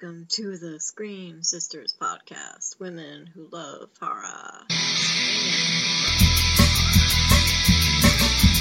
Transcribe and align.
Welcome 0.00 0.26
to 0.30 0.56
the 0.56 0.78
Scream 0.78 1.42
Sisters 1.42 1.92
podcast, 2.00 2.78
women 2.78 3.26
who 3.34 3.48
love 3.50 3.90
horror. 4.00 4.64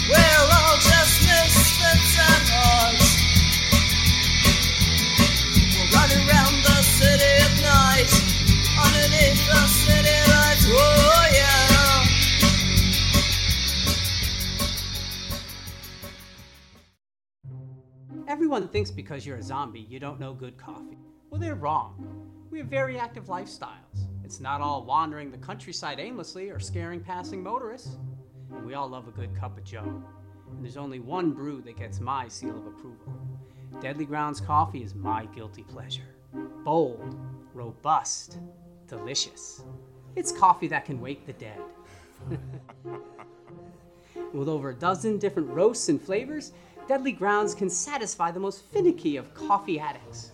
We're 0.09 0.17
all 0.17 0.77
just 0.77 1.21
misfits 1.21 2.17
and 2.17 2.49
odds. 2.55 3.17
We're 5.77 5.91
running 5.93 6.27
around 6.27 6.57
the 6.63 6.81
city 6.81 7.31
at 7.45 7.53
night, 7.61 8.09
underneath 8.83 9.45
the 9.45 9.67
city 9.67 10.17
lights. 10.31 10.65
Oh 10.69 11.27
yeah. 11.33 12.05
Everyone 18.27 18.67
thinks 18.69 18.89
because 18.89 19.23
you're 19.23 19.37
a 19.37 19.43
zombie, 19.43 19.81
you 19.81 19.99
don't 19.99 20.19
know 20.19 20.33
good 20.33 20.57
coffee. 20.57 20.97
Well, 21.29 21.41
they're 21.41 21.55
wrong. 21.55 22.29
We 22.49 22.59
have 22.59 22.67
very 22.67 22.97
active 22.97 23.25
lifestyles. 23.25 24.07
It's 24.23 24.39
not 24.39 24.61
all 24.61 24.83
wandering 24.83 25.31
the 25.31 25.37
countryside 25.37 25.99
aimlessly 25.99 26.49
or 26.49 26.59
scaring 26.59 27.01
passing 27.01 27.43
motorists. 27.43 27.97
And 28.49 28.65
we 28.65 28.73
all 28.73 28.87
love 28.87 29.07
a 29.07 29.11
good 29.11 29.35
cup 29.35 29.57
of 29.57 29.63
joe. 29.63 30.03
And 30.51 30.63
there's 30.63 30.77
only 30.77 30.99
one 30.99 31.31
brew 31.31 31.61
that 31.61 31.77
gets 31.77 31.99
my 31.99 32.27
seal 32.27 32.57
of 32.57 32.65
approval. 32.65 33.13
Deadly 33.81 34.05
Grounds 34.05 34.39
coffee 34.39 34.83
is 34.83 34.95
my 34.95 35.25
guilty 35.27 35.63
pleasure. 35.63 36.15
Bold, 36.63 37.15
robust, 37.53 38.39
delicious. 38.87 39.63
It's 40.15 40.31
coffee 40.31 40.67
that 40.67 40.85
can 40.85 40.99
wake 41.01 41.25
the 41.25 41.33
dead. 41.33 41.59
With 44.33 44.47
over 44.47 44.69
a 44.69 44.75
dozen 44.75 45.19
different 45.19 45.49
roasts 45.49 45.89
and 45.89 46.01
flavors, 46.01 46.53
Deadly 46.87 47.11
Grounds 47.11 47.53
can 47.53 47.69
satisfy 47.69 48.31
the 48.31 48.39
most 48.39 48.63
finicky 48.71 49.17
of 49.17 49.33
coffee 49.33 49.79
addicts. 49.79 50.31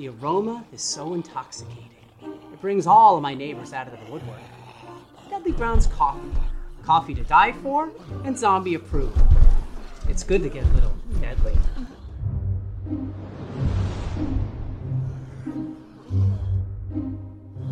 The 0.00 0.08
aroma 0.08 0.64
is 0.72 0.80
so 0.80 1.12
intoxicating. 1.12 1.90
It 2.22 2.60
brings 2.62 2.86
all 2.86 3.16
of 3.16 3.22
my 3.22 3.34
neighbors 3.34 3.74
out 3.74 3.86
of 3.86 3.92
the 3.92 4.10
woodwork. 4.10 4.40
Deadly 5.28 5.52
Grounds 5.52 5.88
coffee. 5.88 6.32
Coffee 6.82 7.12
to 7.12 7.22
die 7.24 7.52
for 7.52 7.90
and 8.24 8.38
zombie 8.38 8.72
approved. 8.72 9.20
It's 10.08 10.22
good 10.22 10.42
to 10.42 10.48
get 10.48 10.64
a 10.64 10.68
little 10.68 10.94
deadly. 11.20 11.54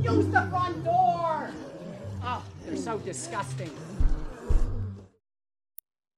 Use 0.02 0.26
the 0.26 0.46
front 0.50 0.84
door! 0.84 1.50
Oh, 2.22 2.44
they're 2.66 2.76
so 2.76 2.98
disgusting. 2.98 3.70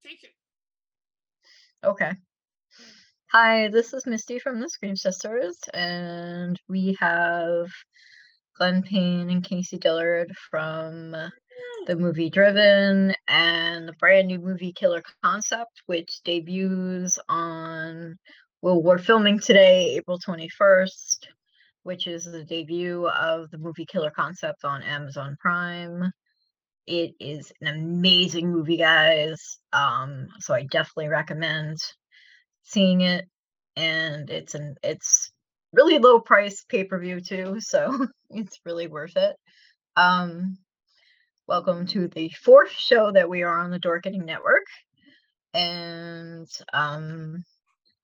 Take 0.03 0.25
it. 0.25 0.31
Okay. 1.85 2.15
Hi, 3.33 3.69
this 3.69 3.95
is 3.95 4.07
Misty 4.07 4.41
from 4.41 4.59
the 4.59 4.69
Scream 4.69 4.97
Sisters, 4.97 5.57
and 5.73 6.61
we 6.69 6.97
have 6.99 7.69
Glenn 8.59 8.83
Payne 8.83 9.31
and 9.31 9.45
Casey 9.45 9.79
Dillard 9.79 10.35
from 10.51 11.13
the 11.87 11.95
movie 11.95 12.29
Driven 12.29 13.15
and 13.29 13.87
the 13.87 13.93
brand 14.01 14.27
new 14.27 14.41
movie 14.41 14.73
Killer 14.73 15.01
Concept, 15.23 15.81
which 15.87 16.23
debuts 16.25 17.21
on, 17.29 18.19
well, 18.63 18.83
we're 18.83 18.99
filming 18.99 19.39
today, 19.39 19.95
April 19.95 20.19
21st, 20.19 21.29
which 21.85 22.09
is 22.09 22.25
the 22.25 22.43
debut 22.43 23.07
of 23.07 23.49
the 23.53 23.59
movie 23.59 23.87
Killer 23.87 24.11
Concept 24.11 24.65
on 24.65 24.83
Amazon 24.83 25.37
Prime. 25.39 26.11
It 26.89 27.13
is 27.21 27.53
an 27.61 27.69
amazing 27.69 28.51
movie, 28.51 28.79
guys. 28.79 29.61
Um, 29.73 30.27
so 30.41 30.53
I 30.53 30.65
definitely 30.65 31.11
recommend 31.11 31.79
seeing 32.63 33.01
it. 33.03 33.25
And 33.77 34.29
it's 34.31 34.55
an 34.55 34.75
it's 34.83 35.31
really 35.73 35.99
low 35.99 36.21
price 36.21 36.65
pay-per-view 36.69 37.21
too, 37.21 37.57
so 37.61 38.07
it's 38.31 38.59
really 38.65 38.87
worth 38.89 39.17
it. 39.17 39.37
Um 39.97 40.59
welcome 41.47 41.87
to 41.89 42.09
the 42.09 42.29
fourth 42.43 42.71
show 42.73 43.11
that 43.13 43.29
we 43.29 43.43
are 43.43 43.59
on 43.59 43.71
the 43.71 43.81
Dorkening 43.81 44.25
Network. 44.25 44.65
And 45.55 46.49
um 46.73 47.45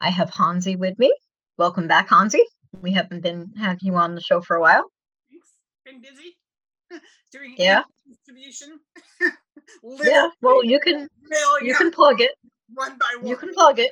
I 0.01 0.11
have 0.11 0.31
Hansi 0.31 0.77
with 0.77 0.99
me. 0.99 1.15
Welcome 1.59 1.89
back, 1.89 2.09
Hansi. 2.11 2.45
We 2.83 2.93
haven't 2.93 3.23
been 3.23 3.53
having 3.59 3.79
you 3.83 3.95
on 3.97 4.15
the 4.15 4.21
show 4.21 4.41
for 4.41 4.57
a 4.57 4.61
while. 4.61 4.85
Thanks. 5.31 5.49
Been 5.85 6.01
busy 6.01 6.37
doing 7.33 7.55
Yeah. 7.59 7.83
distribution. 8.09 8.81
Yeah, 10.03 10.29
well 10.43 10.65
you 10.65 10.79
can 10.79 11.09
you 11.61 11.75
can 11.75 11.91
plug 11.91 12.21
it. 12.21 12.31
one 12.75 12.97
by 12.99 13.17
one. 13.19 13.27
You 13.27 13.37
can 13.37 13.53
plug 13.53 13.79
it. 13.81 13.91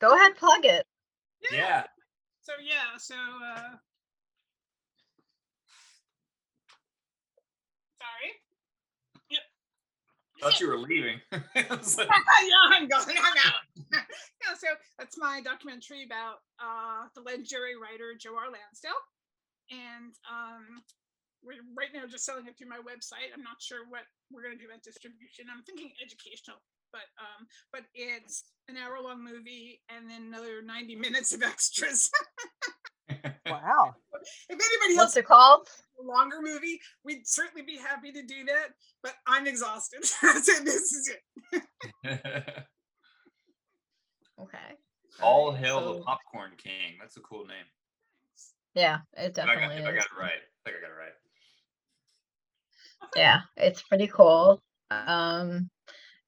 Go 0.00 0.14
ahead, 0.16 0.36
plug 0.36 0.64
it. 0.64 0.86
Yeah. 1.52 1.84
So 2.42 2.52
yeah, 2.62 2.98
so 2.98 3.14
uh 3.14 3.76
sorry. 8.02 8.30
Yep. 9.30 9.40
Thought 10.40 10.60
you 10.60 10.68
were 10.68 10.78
leaving. 10.78 11.20
Like, 11.54 11.70
yeah, 12.50 12.64
I'm 12.74 12.88
going. 12.88 13.16
I'm 13.16 13.38
out. 13.46 13.62
yeah, 13.92 14.54
so 14.58 14.66
that's 14.98 15.16
my 15.16 15.40
documentary 15.44 16.02
about 16.04 16.42
uh, 16.58 17.06
the 17.14 17.20
legendary 17.22 17.76
writer 17.78 18.18
Joe 18.18 18.34
R. 18.34 18.50
Lansdale, 18.50 18.98
and 19.70 20.12
um, 20.26 20.82
we're 21.44 21.62
right 21.78 21.94
now 21.94 22.06
just 22.10 22.24
selling 22.24 22.46
it 22.46 22.58
through 22.58 22.68
my 22.68 22.82
website. 22.82 23.30
I'm 23.30 23.44
not 23.46 23.62
sure 23.62 23.86
what 23.88 24.02
we're 24.32 24.42
going 24.42 24.56
to 24.56 24.62
do 24.62 24.66
about 24.66 24.82
distribution. 24.82 25.46
I'm 25.46 25.62
thinking 25.62 25.92
educational, 26.02 26.58
but 26.92 27.02
um, 27.18 27.46
but 27.72 27.82
it's 27.94 28.44
an 28.68 28.76
hour 28.76 29.00
long 29.02 29.24
movie 29.24 29.80
and 29.88 30.08
then 30.08 30.22
another 30.28 30.62
90 30.62 30.96
minutes 30.96 31.32
of 31.34 31.42
extras. 31.42 32.10
Wow. 33.46 33.92
if 34.48 34.50
anybody 34.50 34.96
else 34.98 35.08
What's 35.08 35.16
it 35.18 35.26
called? 35.26 35.68
a 36.00 36.02
longer 36.02 36.38
movie, 36.40 36.80
we'd 37.04 37.26
certainly 37.26 37.62
be 37.62 37.76
happy 37.76 38.10
to 38.10 38.22
do 38.22 38.44
that. 38.46 38.68
But 39.02 39.12
I'm 39.26 39.46
exhausted. 39.46 40.04
so 40.06 40.28
this 40.64 40.92
is 40.92 41.10
it. 41.52 41.62
Okay. 44.40 44.58
All 45.22 45.46
Alright, 45.48 45.64
hail 45.64 45.80
so- 45.80 45.94
the 45.94 46.00
popcorn 46.02 46.52
king. 46.56 46.96
That's 47.00 47.16
a 47.16 47.20
cool 47.20 47.44
name. 47.46 47.66
Yeah, 48.74 49.00
it 49.16 49.36
If 49.36 49.44
I, 49.44 49.44
got, 49.44 49.60
definitely 49.60 49.76
if 49.82 49.88
I 49.88 49.92
got 49.92 50.04
it 50.04 50.18
right. 50.18 50.30
I 50.32 50.70
think 50.70 50.76
I 50.78 50.80
got 50.80 50.90
it 50.90 50.98
right. 50.98 51.12
Yeah, 53.16 53.40
it's 53.56 53.82
pretty 53.82 54.06
cool. 54.06 54.62
Um, 54.90 55.68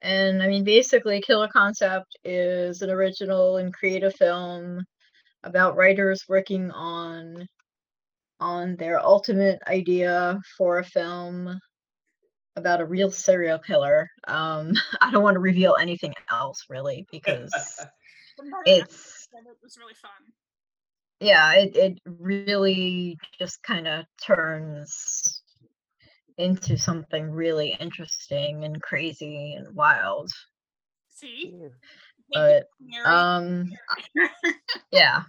and 0.04 0.42
I 0.42 0.48
mean, 0.48 0.64
basically, 0.64 1.22
Killer 1.22 1.48
Concept 1.48 2.18
is 2.24 2.82
an 2.82 2.90
original 2.90 3.56
and 3.56 3.72
creative 3.72 4.14
film 4.14 4.84
about 5.42 5.76
writers 5.76 6.22
working 6.28 6.70
on 6.70 7.46
on 8.38 8.76
their 8.76 9.00
ultimate 9.00 9.60
idea 9.66 10.38
for 10.58 10.78
a 10.78 10.84
film 10.84 11.58
about 12.56 12.82
a 12.82 12.84
real 12.84 13.10
serial 13.10 13.58
killer. 13.58 14.10
Um, 14.28 14.74
I 15.00 15.10
don't 15.10 15.22
want 15.22 15.36
to 15.36 15.40
reveal 15.40 15.76
anything 15.80 16.12
else 16.30 16.66
really 16.68 17.06
because 17.10 17.52
From 18.36 18.50
what 18.50 18.68
I 18.68 18.72
it's 18.72 19.26
it 19.32 19.56
was 19.62 19.78
really 19.78 19.94
fun. 19.94 20.10
yeah, 21.20 21.54
it 21.54 21.76
it 21.76 21.98
really 22.04 23.16
just 23.38 23.62
kind 23.62 23.88
of 23.88 24.04
turns 24.22 25.42
into 26.36 26.76
something 26.76 27.30
really 27.30 27.76
interesting 27.80 28.13
and 28.32 28.80
crazy 28.82 29.54
and 29.54 29.74
wild. 29.74 30.30
See? 31.10 31.54
But 32.32 32.66
um 33.04 33.70
yeah. 34.92 35.22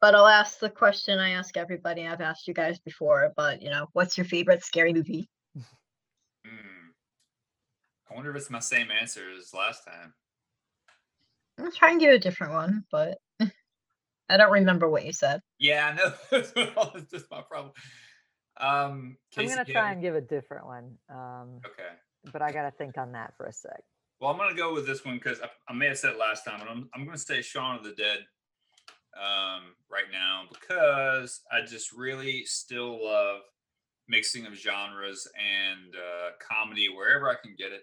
But 0.00 0.14
I'll 0.14 0.26
ask 0.26 0.58
the 0.58 0.70
question 0.70 1.18
I 1.18 1.30
ask 1.30 1.56
everybody. 1.56 2.06
I've 2.06 2.22
asked 2.22 2.48
you 2.48 2.54
guys 2.54 2.78
before, 2.78 3.32
but 3.36 3.60
you 3.60 3.68
know, 3.70 3.88
what's 3.92 4.16
your 4.16 4.24
favorite 4.24 4.64
scary 4.64 4.94
movie? 4.94 5.28
Hmm. 6.46 6.88
I 8.10 8.14
wonder 8.14 8.30
if 8.30 8.36
it's 8.36 8.50
my 8.50 8.60
same 8.60 8.90
answer 8.90 9.24
as 9.38 9.52
last 9.52 9.84
time. 9.84 10.14
I'll 11.58 11.70
try 11.70 11.90
and 11.90 12.00
give 12.00 12.14
a 12.14 12.18
different 12.18 12.54
one, 12.54 12.84
but 12.90 13.18
I 14.30 14.36
don't 14.36 14.52
remember 14.52 14.88
what 14.88 15.04
you 15.04 15.12
said. 15.12 15.42
Yeah, 15.58 15.88
I 15.88 15.94
know. 15.94 16.12
That's 16.94 17.10
just 17.10 17.30
my 17.30 17.42
problem. 17.42 17.72
Um, 18.60 19.16
I'm 19.36 19.48
gonna 19.48 19.64
try 19.64 19.92
and 19.92 20.02
give 20.02 20.14
a 20.14 20.20
different 20.20 20.66
one, 20.66 20.98
um, 21.08 21.60
Okay. 21.64 21.88
but 22.32 22.42
I 22.42 22.52
gotta 22.52 22.70
think 22.70 22.98
on 22.98 23.12
that 23.12 23.34
for 23.36 23.46
a 23.46 23.52
sec. 23.52 23.82
Well, 24.20 24.30
I'm 24.30 24.36
gonna 24.36 24.54
go 24.54 24.74
with 24.74 24.86
this 24.86 25.04
one 25.04 25.16
because 25.16 25.40
I, 25.40 25.48
I 25.68 25.72
may 25.72 25.86
have 25.86 25.98
said 25.98 26.12
it 26.12 26.18
last 26.18 26.44
time, 26.44 26.60
and 26.60 26.68
I'm 26.68 26.90
I'm 26.94 27.04
gonna 27.06 27.16
say 27.16 27.40
Shaun 27.40 27.76
of 27.76 27.84
the 27.84 27.92
Dead 27.92 28.18
um, 29.16 29.74
right 29.90 30.10
now 30.12 30.44
because 30.52 31.40
I 31.50 31.62
just 31.62 31.92
really 31.92 32.44
still 32.44 33.02
love 33.04 33.40
mixing 34.08 34.44
of 34.46 34.54
genres 34.54 35.26
and 35.38 35.94
uh, 35.94 36.30
comedy 36.38 36.88
wherever 36.88 37.30
I 37.30 37.36
can 37.42 37.54
get 37.56 37.72
it. 37.72 37.82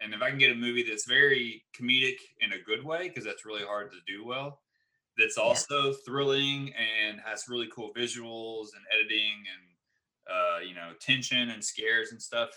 And 0.00 0.14
if 0.14 0.22
I 0.22 0.30
can 0.30 0.38
get 0.38 0.52
a 0.52 0.54
movie 0.54 0.84
that's 0.84 1.04
very 1.04 1.64
comedic 1.78 2.16
in 2.40 2.52
a 2.52 2.62
good 2.64 2.84
way, 2.84 3.08
because 3.08 3.24
that's 3.24 3.44
really 3.44 3.64
hard 3.64 3.90
to 3.90 3.98
do 4.06 4.24
well, 4.24 4.60
that's 5.16 5.36
also 5.36 5.92
thrilling 6.06 6.72
and 6.74 7.20
has 7.24 7.48
really 7.48 7.68
cool 7.74 7.92
visuals 7.92 8.68
and 8.76 8.84
editing 8.94 9.42
and 9.52 9.67
uh, 10.30 10.58
you 10.60 10.74
know 10.74 10.92
tension 11.00 11.50
and 11.50 11.62
scares 11.64 12.12
and 12.12 12.20
stuff. 12.20 12.50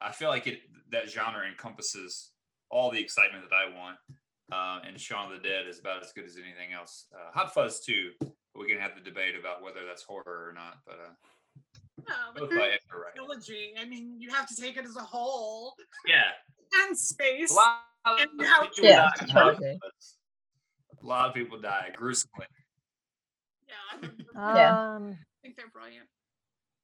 I 0.00 0.12
feel 0.12 0.28
like 0.28 0.46
it 0.46 0.60
that 0.90 1.08
genre 1.10 1.46
encompasses 1.46 2.30
all 2.70 2.90
the 2.90 3.00
excitement 3.00 3.44
that 3.48 3.54
I 3.56 3.76
want. 3.76 3.96
uh, 4.52 4.80
and 4.86 5.00
Shaun 5.00 5.32
of 5.32 5.42
the 5.42 5.48
Dead 5.48 5.66
is 5.66 5.78
about 5.78 6.02
as 6.02 6.12
good 6.12 6.24
as 6.24 6.36
anything 6.36 6.72
else. 6.74 7.06
Uh, 7.14 7.30
Hot 7.32 7.54
Fuzz 7.54 7.80
too. 7.80 8.10
But 8.20 8.60
we 8.60 8.68
can 8.68 8.78
have 8.78 8.94
the 8.94 9.00
debate 9.00 9.34
about 9.38 9.62
whether 9.62 9.84
that's 9.86 10.02
horror 10.02 10.48
or 10.48 10.52
not. 10.54 10.78
But 10.86 10.94
uh, 10.94 11.12
No, 12.08 12.14
but 12.34 12.40
both 12.42 12.50
the 12.50 12.56
by 12.56 12.66
Edgar 12.68 13.02
Wright. 13.04 13.14
trilogy. 13.16 13.72
I 13.80 13.84
mean, 13.86 14.16
you 14.20 14.30
have 14.30 14.46
to 14.48 14.54
take 14.60 14.76
it 14.76 14.84
as 14.84 14.96
a 14.96 15.00
whole 15.00 15.74
Yeah, 16.06 16.30
and 16.86 16.96
space. 16.98 17.50
a 17.50 17.54
lot 17.54 17.78
And 18.06 18.42
how- 18.46 18.68
Yeah, 18.80 19.06
in 19.18 19.22
it's 19.24 19.32
Hot 19.32 19.56
trilogy. 19.56 19.78
Fuzz. 19.82 20.16
A 21.02 21.06
lot 21.06 21.28
of 21.28 21.34
people 21.34 21.58
die 21.60 21.90
gruesomely. 21.96 22.46
Yeah, 23.68 24.08
Yeah. 24.34 24.94
Um, 24.96 25.10
I 25.18 25.36
think 25.42 25.56
they're 25.56 25.68
brilliant. 25.72 26.06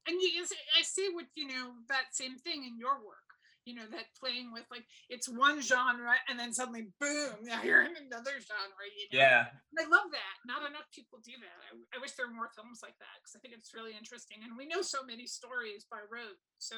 And 0.09 0.17
you, 0.21 0.29
you 0.29 0.47
see, 0.47 0.57
I 0.79 0.83
see 0.83 1.09
what 1.13 1.27
you 1.35 1.47
know 1.49 1.73
that 1.89 2.13
same 2.13 2.37
thing 2.39 2.65
in 2.65 2.79
your 2.79 2.97
work. 3.05 3.29
You 3.69 3.77
know 3.77 3.85
that 3.93 4.09
playing 4.19 4.51
with 4.57 4.65
like 4.73 4.89
it's 5.13 5.29
one 5.29 5.61
genre 5.61 6.17
and 6.29 6.41
then 6.41 6.53
suddenly 6.53 6.89
boom, 6.99 7.37
now 7.45 7.63
you're 7.63 7.85
in 7.85 7.93
another 7.93 8.41
genre. 8.41 8.87
You 8.89 9.07
know? 9.13 9.21
Yeah, 9.21 9.53
And 9.53 9.79
I 9.79 9.87
love 9.87 10.09
that. 10.11 10.37
Not 10.49 10.65
enough 10.65 10.89
people 10.95 11.21
do 11.23 11.37
that. 11.39 11.59
I, 11.69 11.77
I 11.95 12.01
wish 12.01 12.17
there 12.17 12.27
were 12.27 12.35
more 12.35 12.49
films 12.57 12.81
like 12.83 12.97
that 12.99 13.21
because 13.21 13.37
I 13.37 13.39
think 13.45 13.53
it's 13.53 13.77
really 13.77 13.93
interesting. 13.93 14.41
And 14.43 14.57
we 14.57 14.67
know 14.67 14.81
so 14.81 15.05
many 15.05 15.29
stories 15.29 15.85
by 15.85 16.01
rote. 16.09 16.41
So 16.59 16.77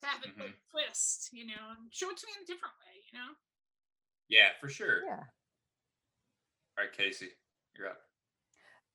to 0.00 0.06
have 0.08 0.24
it 0.24 0.32
like 0.40 0.56
twist, 0.72 1.28
you 1.32 1.46
know, 1.46 1.60
and 1.76 1.92
show 1.92 2.08
it 2.10 2.16
to 2.16 2.26
me 2.26 2.32
in 2.40 2.44
a 2.44 2.48
different 2.48 2.74
way, 2.80 2.96
you 3.12 3.18
know? 3.18 3.30
yeah, 4.28 4.56
for 4.60 4.68
sure. 4.68 5.04
yeah. 5.06 5.24
All 6.78 6.84
right, 6.84 6.92
Casey, 6.92 7.28
you're 7.78 7.88
up. 7.88 8.00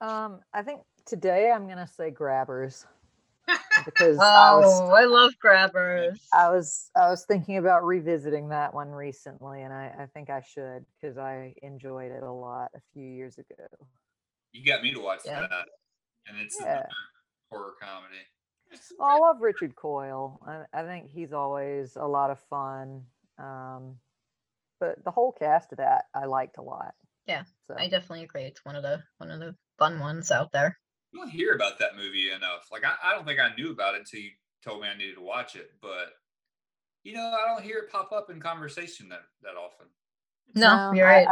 Um, 0.01 0.39
I 0.53 0.61
think 0.61 0.81
today 1.05 1.51
I'm 1.51 1.67
gonna 1.67 1.87
say 1.87 2.09
grabbers 2.09 2.85
because 3.85 4.19
I 4.19 4.53
was 4.53 4.65
Oh, 4.65 4.93
I 4.93 5.05
love 5.05 5.33
grabbers. 5.39 6.19
I 6.33 6.49
was 6.49 6.89
I 6.95 7.09
was 7.09 7.25
thinking 7.25 7.57
about 7.57 7.83
revisiting 7.85 8.49
that 8.49 8.73
one 8.73 8.89
recently, 8.89 9.61
and 9.61 9.73
I, 9.73 9.93
I 9.99 10.05
think 10.13 10.29
I 10.29 10.41
should 10.41 10.85
because 10.99 11.17
I 11.17 11.53
enjoyed 11.61 12.11
it 12.11 12.23
a 12.23 12.31
lot 12.31 12.71
a 12.75 12.81
few 12.93 13.05
years 13.05 13.37
ago. 13.37 13.67
You 14.53 14.65
got 14.65 14.83
me 14.83 14.93
to 14.93 14.99
watch 14.99 15.21
Yeah. 15.25 15.41
that, 15.41 15.67
and 16.27 16.37
it's 16.39 16.59
Yeah. 16.59 16.83
horror 17.49 17.73
comedy. 17.81 18.21
Well, 18.97 19.09
I 19.09 19.17
love 19.17 19.41
Richard 19.41 19.75
Coyle. 19.75 20.39
I, 20.45 20.81
I 20.81 20.83
think 20.83 21.09
he's 21.09 21.33
always 21.33 21.95
a 21.97 22.05
lot 22.05 22.31
of 22.31 22.39
fun. 22.49 23.03
Um, 23.37 23.97
but 24.79 25.03
the 25.03 25.11
whole 25.11 25.31
cast 25.31 25.71
of 25.71 25.77
that 25.77 26.05
I 26.13 26.25
liked 26.25 26.57
a 26.57 26.61
lot. 26.61 26.95
Yeah, 27.27 27.43
So 27.67 27.75
I 27.77 27.87
definitely 27.87 28.23
agree. 28.23 28.43
It's 28.43 28.65
one 28.65 28.75
of 28.75 28.83
the 28.83 29.03
one 29.17 29.29
of 29.31 29.39
the 29.39 29.55
fun 29.77 29.99
ones 29.99 30.31
out 30.31 30.51
there. 30.51 30.79
You 31.11 31.19
don't 31.19 31.29
hear 31.29 31.53
about 31.53 31.77
that 31.79 31.95
movie 31.97 32.31
enough. 32.31 32.67
Like 32.71 32.83
I, 32.85 32.95
I 33.03 33.13
don't 33.13 33.25
think 33.25 33.39
I 33.39 33.53
knew 33.55 33.71
about 33.71 33.95
it 33.95 33.99
until 34.01 34.21
you 34.21 34.29
told 34.63 34.81
me 34.81 34.87
I 34.87 34.97
needed 34.97 35.15
to 35.15 35.21
watch 35.21 35.55
it. 35.55 35.71
But 35.81 36.13
you 37.03 37.13
know, 37.13 37.21
I 37.41 37.47
don't 37.47 37.63
hear 37.63 37.79
it 37.79 37.91
pop 37.91 38.11
up 38.11 38.29
in 38.29 38.39
conversation 38.39 39.09
that 39.09 39.21
that 39.43 39.55
often. 39.55 39.87
No, 40.55 40.91
you're 40.93 41.07
I- 41.07 41.25
right. 41.25 41.27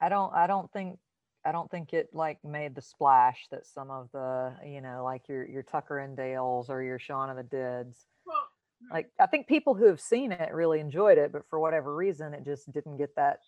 I, 0.00 0.06
I 0.06 0.08
don't 0.08 0.32
I 0.34 0.46
don't 0.46 0.72
think 0.72 0.98
I 1.44 1.52
don't 1.52 1.70
think 1.70 1.92
it 1.92 2.10
like 2.14 2.38
made 2.44 2.74
the 2.74 2.80
splash 2.82 3.46
that 3.50 3.66
some 3.66 3.90
of 3.90 4.08
the 4.12 4.54
you 4.66 4.80
know 4.80 5.02
like 5.04 5.28
your 5.28 5.46
your 5.46 5.62
Tucker 5.62 5.98
and 5.98 6.16
Dales 6.16 6.70
or 6.70 6.82
your 6.82 6.98
Shaun 6.98 7.28
of 7.30 7.36
the 7.36 7.42
Deads. 7.42 8.06
well, 8.24 8.46
Like 8.90 9.10
I 9.20 9.26
think 9.26 9.46
people 9.48 9.74
who 9.74 9.84
have 9.86 10.00
seen 10.00 10.32
it 10.32 10.54
really 10.54 10.80
enjoyed 10.80 11.18
it, 11.18 11.32
but 11.32 11.42
for 11.50 11.58
whatever 11.60 11.94
reason, 11.94 12.32
it 12.34 12.44
just 12.44 12.70
didn't 12.72 12.96
get 12.96 13.14
that 13.16 13.40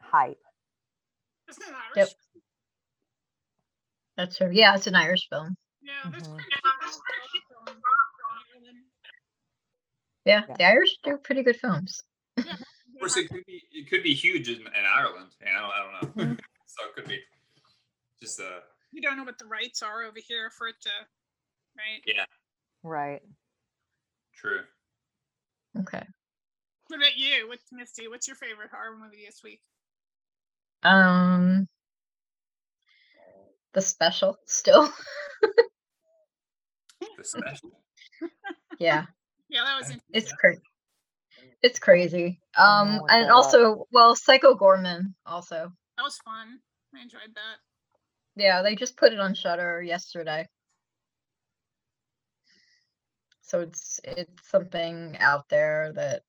hype. 0.00 0.40
Isn't 1.48 1.62
it 1.62 1.68
Irish? 1.68 1.96
Yep. 1.96 2.08
That's 4.16 4.38
her. 4.38 4.52
Yeah, 4.52 4.74
it's 4.76 4.86
an 4.86 4.94
Irish 4.94 5.28
film. 5.28 5.56
Yeah, 5.82 5.92
there's 6.10 6.22
Mhm. 6.22 6.36
pretty 6.44 6.60
good 6.62 7.42
films 7.48 7.82
in 7.82 8.62
Ireland. 8.62 8.84
Yeah, 10.24 10.42
Yeah. 10.48 10.56
the 10.56 10.64
Irish 10.64 10.96
do 11.02 11.18
pretty 11.18 11.42
good 11.42 11.56
films. 11.58 12.02
Of 12.94 13.00
course, 13.00 13.16
it 13.16 13.28
could 13.28 13.44
be 13.44 13.66
it 13.72 13.90
could 13.90 14.02
be 14.04 14.14
huge 14.14 14.48
in, 14.48 14.60
in 14.60 14.84
Ireland. 14.86 15.34
You 15.44 15.52
know, 15.52 15.68
I 15.74 15.82
don't 15.82 16.16
know. 16.16 16.36
so 16.66 16.86
it 16.86 16.94
could 16.94 17.08
be 17.08 17.20
just 18.20 18.40
uh 18.40 18.60
You 18.92 19.02
don't 19.02 19.16
know 19.16 19.24
what 19.24 19.36
the 19.36 19.46
rights 19.46 19.82
are 19.82 20.04
over 20.04 20.20
here 20.24 20.48
for 20.50 20.68
it 20.68 20.76
to, 20.82 20.90
right? 21.76 22.00
yeah, 22.06 22.24
Right. 22.84 23.20
true. 24.32 24.62
Okay. 25.76 26.06
What 26.86 26.96
about 26.98 27.16
you? 27.16 27.48
What's 27.48 27.72
Misty? 27.72 28.06
What's 28.06 28.28
your 28.28 28.36
favorite 28.36 28.70
horror 28.70 28.96
movie 28.96 29.26
this 29.26 29.42
week? 29.42 29.60
Um, 30.84 31.66
the 33.74 33.82
special 33.82 34.36
still. 34.46 34.88
The 37.18 37.24
special. 37.24 37.70
yeah, 38.78 39.04
Yeah, 39.48 39.64
that 39.64 39.76
was 39.78 39.90
Okay. 39.90 40.00
it's 40.12 40.32
crazy. 40.32 40.60
It's 41.62 41.78
crazy. 41.78 42.40
Um, 42.56 42.96
know 42.96 43.02
what 43.02 43.10
and 43.12 43.24
that- 43.26 43.32
also, 43.32 43.86
well, 43.90 44.14
Psycho 44.16 44.54
Goreman 44.54 45.14
also. 45.26 45.72
That 45.96 46.02
was 46.02 46.16
fun. 46.24 46.60
I 46.94 47.02
enjoyed 47.02 47.34
that. 47.34 47.56
Yeah, 48.36 48.62
they 48.62 48.74
just 48.74 48.96
put 48.96 49.12
it 49.12 49.20
on 49.20 49.34
Shudder 49.34 49.82
yesterday. 49.82 50.46
So 53.42 53.60
it's 53.60 54.00
it's 54.04 54.48
something 54.50 55.16
out 55.20 55.48
there 55.48 55.92
that 55.94 56.22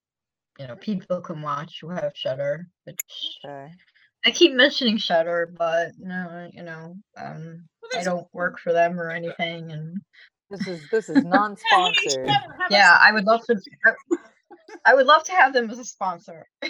you 0.59 0.67
know 0.67 0.75
people 0.75 1.21
can 1.21 1.41
watch 1.41 1.79
who 1.81 1.89
have 1.89 2.11
Shudder. 2.15 2.67
Which 2.83 2.99
Okay. 3.43 3.71
I 4.25 4.31
keep 4.31 4.53
mentioning 4.53 4.97
Shudder, 4.97 5.53
but 5.57 5.91
no, 5.99 6.49
you 6.51 6.63
know, 6.63 6.95
um, 7.17 7.67
Well, 7.81 8.01
I 8.01 8.03
don't 8.03 8.27
work 8.33 8.59
for 8.59 8.73
them 8.73 8.99
or 8.99 9.09
anything, 9.11 9.71
and 9.71 9.97
This 10.49 10.67
is 10.67 10.87
this 10.89 11.09
is 11.09 11.23
non-sponsored. 11.23 12.29
How 12.29 12.45
about 12.45 12.71
yeah, 12.71 12.97
I 12.99 13.11
would 13.11 13.25
love 13.25 13.41
to. 13.47 13.55
I, 13.85 13.91
I 14.85 14.93
would 14.95 15.05
love 15.05 15.23
to 15.25 15.31
have 15.31 15.53
them 15.53 15.69
as 15.69 15.79
a 15.79 15.85
sponsor. 15.85 16.47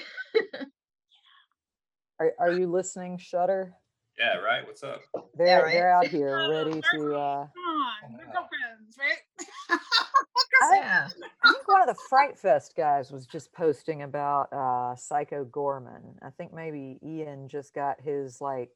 Are, 2.18 2.32
are 2.40 2.50
you 2.50 2.68
listening, 2.72 3.18
Shudder? 3.18 3.74
Yeah, 4.18 4.38
right. 4.38 4.66
What's 4.66 4.84
up? 4.84 5.02
They're 5.38 5.64
right. 5.64 5.74
they're 5.74 5.92
out 5.92 6.08
here 6.12 6.34
Oh, 6.34 6.50
ready 6.50 6.82
to. 6.94 7.14
Uh, 7.16 7.48
Come 7.48 7.66
on, 7.66 8.14
we're 8.14 8.32
girlfriends, 8.32 8.98
right? 8.98 9.50
I- 10.62 10.76
yeah, 10.78 11.08
I 11.44 11.52
think 11.52 11.68
one 11.68 11.82
of 11.82 11.88
the 11.88 12.02
Fright 12.10 12.38
Fest 12.38 12.76
guys 12.76 13.12
was 13.12 13.26
just 13.26 13.52
posting 13.54 14.02
about 14.04 14.52
uh, 14.54 14.96
Psycho 14.96 15.46
Goreman. 15.46 16.16
I 16.22 16.30
think 16.32 16.54
maybe 16.54 16.98
Ian 17.04 17.48
just 17.48 17.74
got 17.74 18.00
his 18.02 18.42
like 18.42 18.70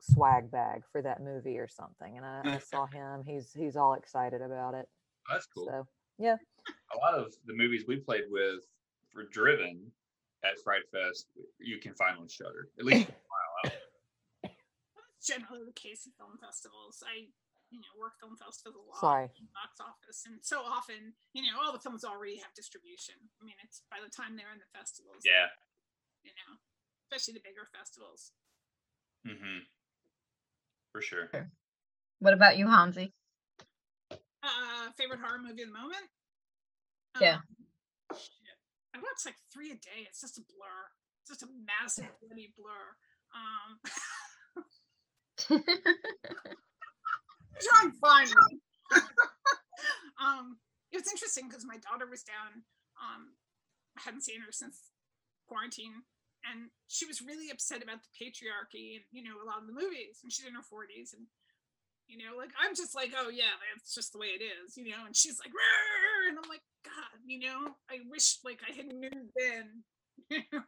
swag 0.00 0.50
bag 0.50 0.84
for 0.92 1.02
that 1.02 1.22
movie 1.22 1.58
or 1.58 1.68
something, 1.68 2.16
and 2.16 2.24
I, 2.24 2.42
I 2.44 2.58
saw 2.70 2.86
him. 2.86 3.24
He's 3.26 3.52
he's 3.52 3.76
all 3.76 3.94
excited 3.94 4.42
about 4.42 4.74
it. 4.74 4.88
That's 5.30 5.46
cool. 5.46 5.66
So 5.66 5.86
yeah, 6.18 6.36
a 6.94 6.96
lot 6.98 7.14
of 7.14 7.34
the 7.46 7.54
movies 7.54 7.84
we 7.86 7.96
played 7.96 8.24
with 8.30 8.60
for 9.12 9.24
Driven 9.24 9.80
at 10.44 10.58
Fright 10.62 10.82
Fest, 10.92 11.26
you 11.58 11.78
can 11.78 11.94
find 11.94 12.16
on 12.18 12.28
Shudder. 12.28 12.68
At 12.78 12.84
least 12.84 13.08
That's 14.42 14.56
generally 15.26 15.64
the 15.66 15.72
case 15.72 16.06
at 16.06 16.16
film 16.16 16.38
festivals. 16.40 17.02
I, 17.06 17.26
you 17.70 17.80
know, 17.80 17.92
work 18.00 18.16
film 18.20 18.36
festivals 18.36 18.76
a 18.76 18.84
lot. 18.88 19.00
Sorry. 19.00 19.28
Box 19.52 19.76
office, 19.80 20.24
and 20.24 20.40
so 20.40 20.64
often, 20.64 21.12
you 21.32 21.42
know, 21.42 21.60
all 21.60 21.72
the 21.72 21.80
films 21.82 22.04
already 22.04 22.40
have 22.40 22.52
distribution. 22.56 23.16
I 23.40 23.44
mean, 23.44 23.56
it's 23.64 23.82
by 23.92 24.00
the 24.00 24.10
time 24.10 24.36
they're 24.36 24.52
in 24.52 24.60
the 24.60 24.70
festivals. 24.72 25.24
yeah. 25.24 25.52
You 26.24 26.32
know, 26.34 26.58
especially 27.06 27.38
the 27.38 27.44
bigger 27.46 27.68
festivals. 27.70 28.32
Mm-hmm. 29.26 29.64
For 30.92 31.02
sure. 31.02 31.28
what 32.18 32.34
about 32.34 32.58
you, 32.58 32.66
Hansi? 32.66 33.12
Uh, 34.10 34.90
favorite 34.96 35.20
horror 35.20 35.38
movie 35.38 35.62
of 35.62 35.68
the 35.68 35.74
moment? 35.78 36.08
Yeah. 37.20 37.38
Um, 38.10 38.16
shit. 38.16 38.58
I 38.94 38.98
watch 38.98 39.24
like 39.26 39.36
three 39.52 39.70
a 39.70 39.74
day. 39.74 40.06
It's 40.08 40.20
just 40.20 40.38
a 40.38 40.42
blur. 40.42 40.90
It's 41.22 41.30
just 41.30 41.42
a 41.42 41.48
massive 41.66 42.10
bloody 42.20 42.52
blur. 42.56 42.96
Um, 43.34 43.78
I'm 47.80 47.92
fine. 47.92 48.28
um, 50.22 50.58
it 50.92 50.98
was 50.98 51.10
interesting 51.10 51.48
because 51.48 51.64
my 51.66 51.76
daughter 51.78 52.06
was 52.08 52.22
down. 52.22 52.64
Um, 52.98 53.36
I 53.96 54.02
hadn't 54.04 54.24
seen 54.24 54.40
her 54.40 54.52
since 54.52 54.90
quarantine, 55.46 56.06
and 56.46 56.70
she 56.86 57.06
was 57.06 57.22
really 57.22 57.50
upset 57.50 57.82
about 57.82 58.00
the 58.02 58.12
patriarchy 58.14 58.96
and 58.96 59.04
you 59.10 59.22
know 59.22 59.42
a 59.42 59.46
lot 59.46 59.60
of 59.60 59.66
the 59.66 59.76
movies. 59.76 60.20
And 60.22 60.32
she's 60.32 60.46
in 60.46 60.54
her 60.54 60.62
forties, 60.62 61.14
and 61.16 61.26
you 62.08 62.16
know, 62.16 62.36
like 62.36 62.50
I'm 62.56 62.74
just 62.74 62.94
like, 62.94 63.12
oh 63.16 63.28
yeah, 63.28 63.52
that's 63.74 63.94
just 63.94 64.12
the 64.12 64.18
way 64.18 64.32
it 64.32 64.42
is, 64.42 64.76
you 64.76 64.88
know. 64.88 65.04
And 65.04 65.14
she's 65.14 65.38
like, 65.38 65.52
"Rrr," 65.52 66.30
and 66.30 66.38
I'm 66.38 66.48
like, 66.48 66.64
God, 66.84 67.20
you 67.26 67.40
know, 67.40 67.76
I 67.90 68.00
wish 68.08 68.38
like 68.44 68.60
I 68.64 68.72
had 68.72 68.86
knew 68.86 69.28
then, 69.36 69.84
you 70.30 70.42
know 70.52 70.64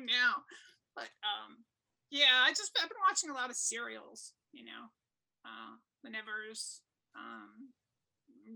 now. 0.00 0.42
But 0.94 1.08
um, 1.22 1.64
yeah, 2.10 2.42
I 2.44 2.50
just 2.50 2.76
I've 2.82 2.90
been 2.90 3.06
watching 3.08 3.30
a 3.30 3.34
lot 3.34 3.50
of 3.50 3.56
serials, 3.56 4.32
you 4.52 4.64
know, 4.64 4.90
uh, 5.44 5.76
The 6.02 6.10
Nevers, 6.10 6.82
um, 7.14 7.70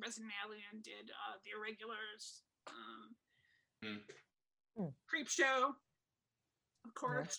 Resident 0.03 0.33
Alien 0.45 0.83
did 0.83 1.11
uh, 1.11 1.37
The 1.45 1.53
Irregulars, 1.57 2.43
um. 2.69 3.17
Hmm. 3.83 4.03
Creepshow, 5.09 5.73
of 6.85 6.95
course. 6.95 7.39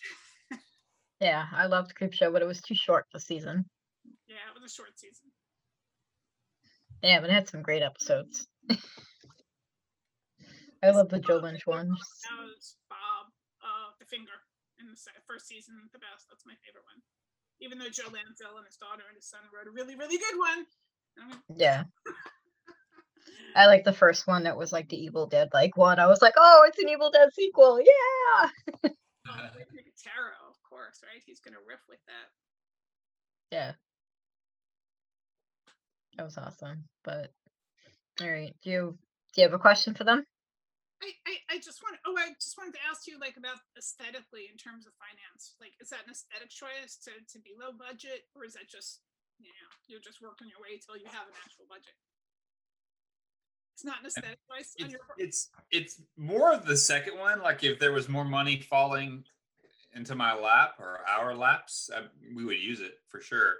yeah, 1.21 1.45
I 1.53 1.67
loved 1.67 1.93
Creepshow, 1.95 2.33
but 2.33 2.41
it 2.41 2.47
was 2.47 2.61
too 2.61 2.75
short 2.75 3.05
this 3.13 3.25
season. 3.25 3.65
Yeah, 4.27 4.41
it 4.49 4.59
was 4.59 4.71
a 4.71 4.73
short 4.73 4.97
season. 4.97 5.29
Yeah, 7.03 7.19
but 7.21 7.29
it 7.29 7.33
had 7.33 7.47
some 7.47 7.61
great 7.61 7.83
episodes. 7.83 8.47
I 10.83 10.89
love 10.91 11.09
the 11.09 11.19
Joe 11.19 11.37
Lynch 11.37 11.65
ones. 11.65 11.97
That 12.23 12.37
was 12.41 12.77
Bob, 12.89 13.29
uh, 13.61 13.93
the 13.99 14.05
Finger 14.05 14.45
in 14.79 14.87
the 14.89 14.97
first 15.27 15.47
season 15.47 15.73
the 15.93 15.99
best. 15.99 16.25
That's 16.29 16.45
my 16.45 16.53
favorite 16.65 16.85
one. 16.85 17.01
Even 17.61 17.79
though 17.79 17.89
Joe 17.89 18.09
Lansdale 18.13 18.57
and 18.57 18.65
his 18.65 18.77
daughter 18.77 19.03
and 19.07 19.15
his 19.15 19.27
son 19.29 19.39
wrote 19.53 19.67
a 19.67 19.71
really, 19.71 19.95
really 19.95 20.17
good 20.17 20.37
one. 20.37 20.65
I 21.19 21.27
mean, 21.27 21.37
Yeah. 21.55 21.83
I 23.55 23.65
like 23.65 23.83
the 23.83 23.93
first 23.93 24.27
one 24.27 24.43
that 24.43 24.57
was 24.57 24.71
like 24.71 24.87
the 24.89 24.97
Evil 25.03 25.25
Dead 25.25 25.49
like 25.53 25.75
one. 25.75 25.99
I 25.99 26.05
was 26.07 26.21
like, 26.21 26.35
oh, 26.37 26.65
it's 26.67 26.77
an 26.77 26.89
Evil 26.89 27.09
Dead 27.11 27.29
sequel. 27.33 27.79
Yeah. 27.79 28.49
oh, 28.85 28.89
Nicotero, 29.73 30.37
of 30.49 30.61
course, 30.69 31.01
right? 31.03 31.21
He's 31.25 31.39
gonna 31.39 31.57
riff 31.67 31.79
with 31.89 31.99
that. 32.07 32.29
Yeah. 33.55 33.71
That 36.17 36.23
was 36.23 36.37
awesome. 36.37 36.83
But 37.03 37.31
all 38.21 38.29
right. 38.29 38.55
Do 38.63 38.69
you 38.69 38.97
do 39.33 39.41
you 39.41 39.47
have 39.47 39.53
a 39.53 39.59
question 39.59 39.93
for 39.93 40.03
them? 40.03 40.23
I, 40.97 41.13
I, 41.29 41.33
I 41.53 41.55
just 41.61 41.85
want 41.85 42.01
oh 42.09 42.17
I 42.17 42.33
just 42.41 42.57
wanted 42.57 42.73
to 42.73 42.83
ask 42.89 43.05
you 43.05 43.21
like 43.21 43.37
about 43.37 43.61
aesthetically 43.77 44.49
in 44.49 44.57
terms 44.57 44.89
of 44.89 44.97
finance. 44.97 45.53
Like 45.61 45.77
is 45.77 45.93
that 45.93 46.09
an 46.09 46.13
aesthetic 46.13 46.49
choice 46.49 46.97
to, 47.05 47.13
to 47.13 47.37
be 47.41 47.53
low 47.53 47.69
budget 47.73 48.25
or 48.33 48.45
is 48.45 48.57
that 48.57 48.65
just 48.65 49.05
you 49.39 49.53
know, 49.53 49.69
you're 49.87 50.01
just 50.01 50.21
working 50.21 50.47
your 50.49 50.61
way 50.61 50.81
till 50.81 50.97
you 50.97 51.05
have 51.05 51.27
an 51.27 51.37
actual 51.45 51.65
budget? 51.69 51.93
It's 53.75 53.85
not 53.85 54.01
an 54.01 54.07
aesthetic 54.07 54.39
choice 54.49 54.73
on 54.81 54.85
It's, 54.85 54.93
your 54.93 55.01
it's 55.17 55.49
it's 55.69 56.01
more 56.17 56.53
of 56.53 56.65
the 56.65 56.77
second 56.77 57.17
one. 57.19 57.41
Like 57.41 57.63
if 57.63 57.79
there 57.79 57.93
was 57.93 58.09
more 58.09 58.25
money 58.25 58.59
falling 58.59 59.23
into 59.93 60.15
my 60.15 60.33
lap 60.33 60.75
or 60.79 61.01
our 61.07 61.35
laps, 61.35 61.89
uh, 61.95 62.03
we 62.35 62.45
would 62.45 62.59
use 62.59 62.81
it 62.81 62.95
for 63.07 63.21
sure. 63.21 63.53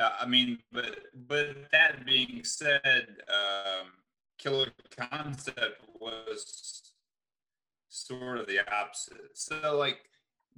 Uh, 0.00 0.10
I 0.20 0.26
mean, 0.26 0.58
but 0.72 0.98
but 1.28 1.70
that 1.70 2.04
being 2.04 2.42
said, 2.42 3.06
um, 3.28 3.92
Killer 4.42 4.68
Concept 4.96 5.82
was 6.00 6.92
sort 7.88 8.38
of 8.38 8.46
the 8.46 8.60
opposite. 8.60 9.16
So 9.34 9.76
like, 9.76 9.98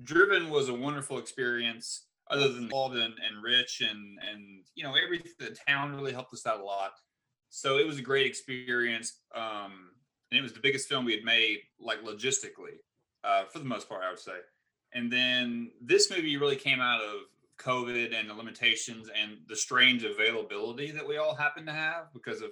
Driven 0.03 0.51
was 0.51 0.69
a 0.69 0.75
wonderful 0.75 1.19
experience. 1.19 2.07
Other 2.31 2.49
than 2.49 2.69
Paul 2.69 2.93
and, 2.93 3.15
Rich 3.43 3.83
and 3.83 4.19
and 4.29 4.65
you 4.75 4.83
know 4.83 4.95
everything, 4.95 5.33
the 5.39 5.57
town 5.69 5.95
really 5.95 6.13
helped 6.13 6.33
us 6.33 6.47
out 6.47 6.61
a 6.61 6.65
lot. 6.65 6.93
So 7.51 7.79
it 7.79 7.87
was 7.87 7.99
a 7.99 8.03
great 8.03 8.27
experience. 8.27 9.21
Um, 9.35 9.91
and 10.31 10.39
it 10.39 10.43
was 10.43 10.53
the 10.53 10.61
biggest 10.61 10.89
film 10.89 11.05
we 11.05 11.15
had 11.15 11.23
made, 11.23 11.59
like 11.79 12.03
logistically, 12.03 12.79
uh, 13.23 13.45
for 13.45 13.59
the 13.59 13.65
most 13.65 13.89
part, 13.89 14.03
I 14.03 14.11
would 14.11 14.19
say. 14.19 14.39
And 14.95 15.13
then 15.13 15.71
this 15.81 16.11
movie 16.11 16.37
really 16.39 16.57
came 16.57 16.81
out 16.81 17.03
of 17.03 17.21
COVID 17.59 18.19
and 18.19 18.29
the 18.29 18.35
limitations 18.35 19.09
and 19.15 19.39
the 19.47 19.55
strange 19.55 20.03
availability 20.03 20.91
that 20.91 21.07
we 21.07 21.19
all 21.19 21.35
happened 21.35 21.67
to 21.67 21.73
have 21.73 22.13
because 22.13 22.41
of 22.41 22.51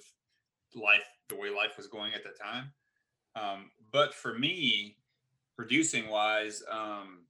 life, 0.74 1.04
the 1.28 1.36
way 1.36 1.50
life 1.50 1.76
was 1.76 1.86
going 1.86 2.12
at 2.14 2.22
that 2.24 2.38
time. 2.38 2.72
Um, 3.34 3.70
but 3.92 4.14
for 4.14 4.38
me, 4.38 4.96
producing 5.56 6.08
wise, 6.08 6.62
um, 6.70 7.24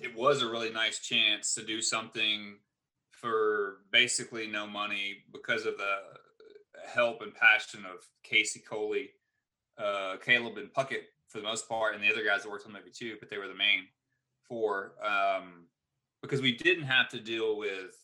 it 0.00 0.16
was 0.16 0.42
a 0.42 0.48
really 0.48 0.70
nice 0.70 1.00
chance 1.00 1.54
to 1.54 1.64
do 1.64 1.80
something 1.80 2.56
for 3.10 3.78
basically 3.90 4.46
no 4.46 4.66
money 4.66 5.24
because 5.32 5.66
of 5.66 5.76
the 5.76 5.96
help 6.86 7.22
and 7.22 7.34
passion 7.34 7.84
of 7.86 8.04
Casey 8.22 8.60
Coley, 8.60 9.10
uh, 9.78 10.16
Caleb 10.24 10.58
and 10.58 10.72
Puckett 10.72 11.04
for 11.28 11.38
the 11.38 11.44
most 11.44 11.68
part, 11.68 11.94
and 11.94 12.04
the 12.04 12.10
other 12.10 12.24
guys 12.24 12.42
that 12.42 12.50
worked 12.50 12.66
on 12.66 12.72
movie 12.72 12.90
too, 12.92 13.16
but 13.18 13.30
they 13.30 13.38
were 13.38 13.48
the 13.48 13.54
main 13.54 13.86
four. 14.48 14.92
Um, 15.02 15.66
because 16.22 16.40
we 16.40 16.56
didn't 16.56 16.84
have 16.84 17.08
to 17.10 17.20
deal 17.20 17.58
with 17.58 18.03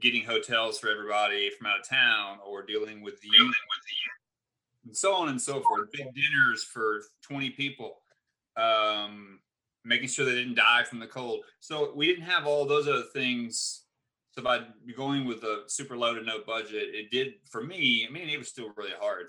getting 0.00 0.24
hotels 0.24 0.78
for 0.78 0.90
everybody 0.90 1.50
from 1.50 1.66
out 1.66 1.80
of 1.80 1.88
town 1.88 2.38
or 2.46 2.64
dealing 2.64 3.02
with 3.02 3.20
the 3.20 3.28
youth 3.28 3.54
and 4.84 4.96
so 4.96 5.14
on 5.14 5.28
and 5.28 5.40
so 5.40 5.60
forth. 5.60 5.90
Big 5.92 6.06
dinners 6.14 6.64
for 6.64 7.02
20 7.22 7.50
people. 7.50 7.98
Um, 8.56 9.40
making 9.84 10.08
sure 10.08 10.24
they 10.24 10.34
didn't 10.34 10.56
die 10.56 10.82
from 10.82 10.98
the 10.98 11.06
cold. 11.06 11.44
So 11.60 11.92
we 11.94 12.06
didn't 12.06 12.24
have 12.24 12.46
all 12.46 12.66
those 12.66 12.88
other 12.88 13.04
things. 13.12 13.84
So 14.32 14.42
by 14.42 14.62
going 14.96 15.24
with 15.24 15.44
a 15.44 15.62
super 15.68 15.96
low 15.96 16.14
to 16.14 16.22
no 16.22 16.40
budget, 16.44 16.94
it 16.94 17.10
did 17.10 17.34
for 17.50 17.62
me. 17.62 18.06
I 18.06 18.12
mean, 18.12 18.28
it 18.28 18.38
was 18.38 18.48
still 18.48 18.72
really 18.76 18.92
hard, 19.00 19.26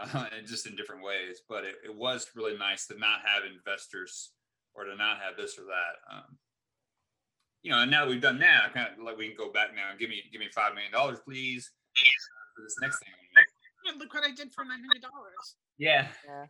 uh, 0.00 0.26
and 0.36 0.46
just 0.48 0.66
in 0.66 0.74
different 0.74 1.04
ways. 1.04 1.42
But 1.48 1.64
it, 1.64 1.76
it 1.84 1.94
was 1.94 2.30
really 2.34 2.56
nice 2.56 2.86
to 2.86 2.98
not 2.98 3.20
have 3.24 3.44
investors 3.44 4.32
or 4.74 4.84
to 4.84 4.96
not 4.96 5.18
have 5.18 5.36
this 5.36 5.58
or 5.58 5.64
that. 5.64 6.14
Um, 6.14 6.38
you 7.62 7.70
know, 7.70 7.78
and 7.78 7.90
now 7.90 8.04
that 8.04 8.10
we've 8.10 8.20
done 8.20 8.38
that, 8.40 8.64
I 8.66 8.68
kind 8.70 8.88
of 8.98 9.04
like 9.04 9.16
we 9.16 9.28
can 9.28 9.36
go 9.36 9.52
back 9.52 9.74
now 9.74 9.90
and 9.90 9.98
give 9.98 10.10
me 10.10 10.22
give 10.32 10.40
me 10.40 10.48
five 10.54 10.74
million 10.74 10.92
dollars, 10.92 11.18
please, 11.24 11.70
for 12.56 12.62
this 12.62 12.76
next 12.82 12.98
thing. 12.98 13.08
I'm 13.12 13.18
gonna 13.18 13.34
make. 13.36 13.46
Yeah, 13.84 13.98
look 13.98 14.14
what 14.14 14.24
I 14.24 14.34
did 14.34 14.52
for 14.52 14.64
nine 14.64 14.80
hundred 14.80 15.02
dollars. 15.02 15.56
Yeah. 15.78 16.08
Yeah. 16.26 16.46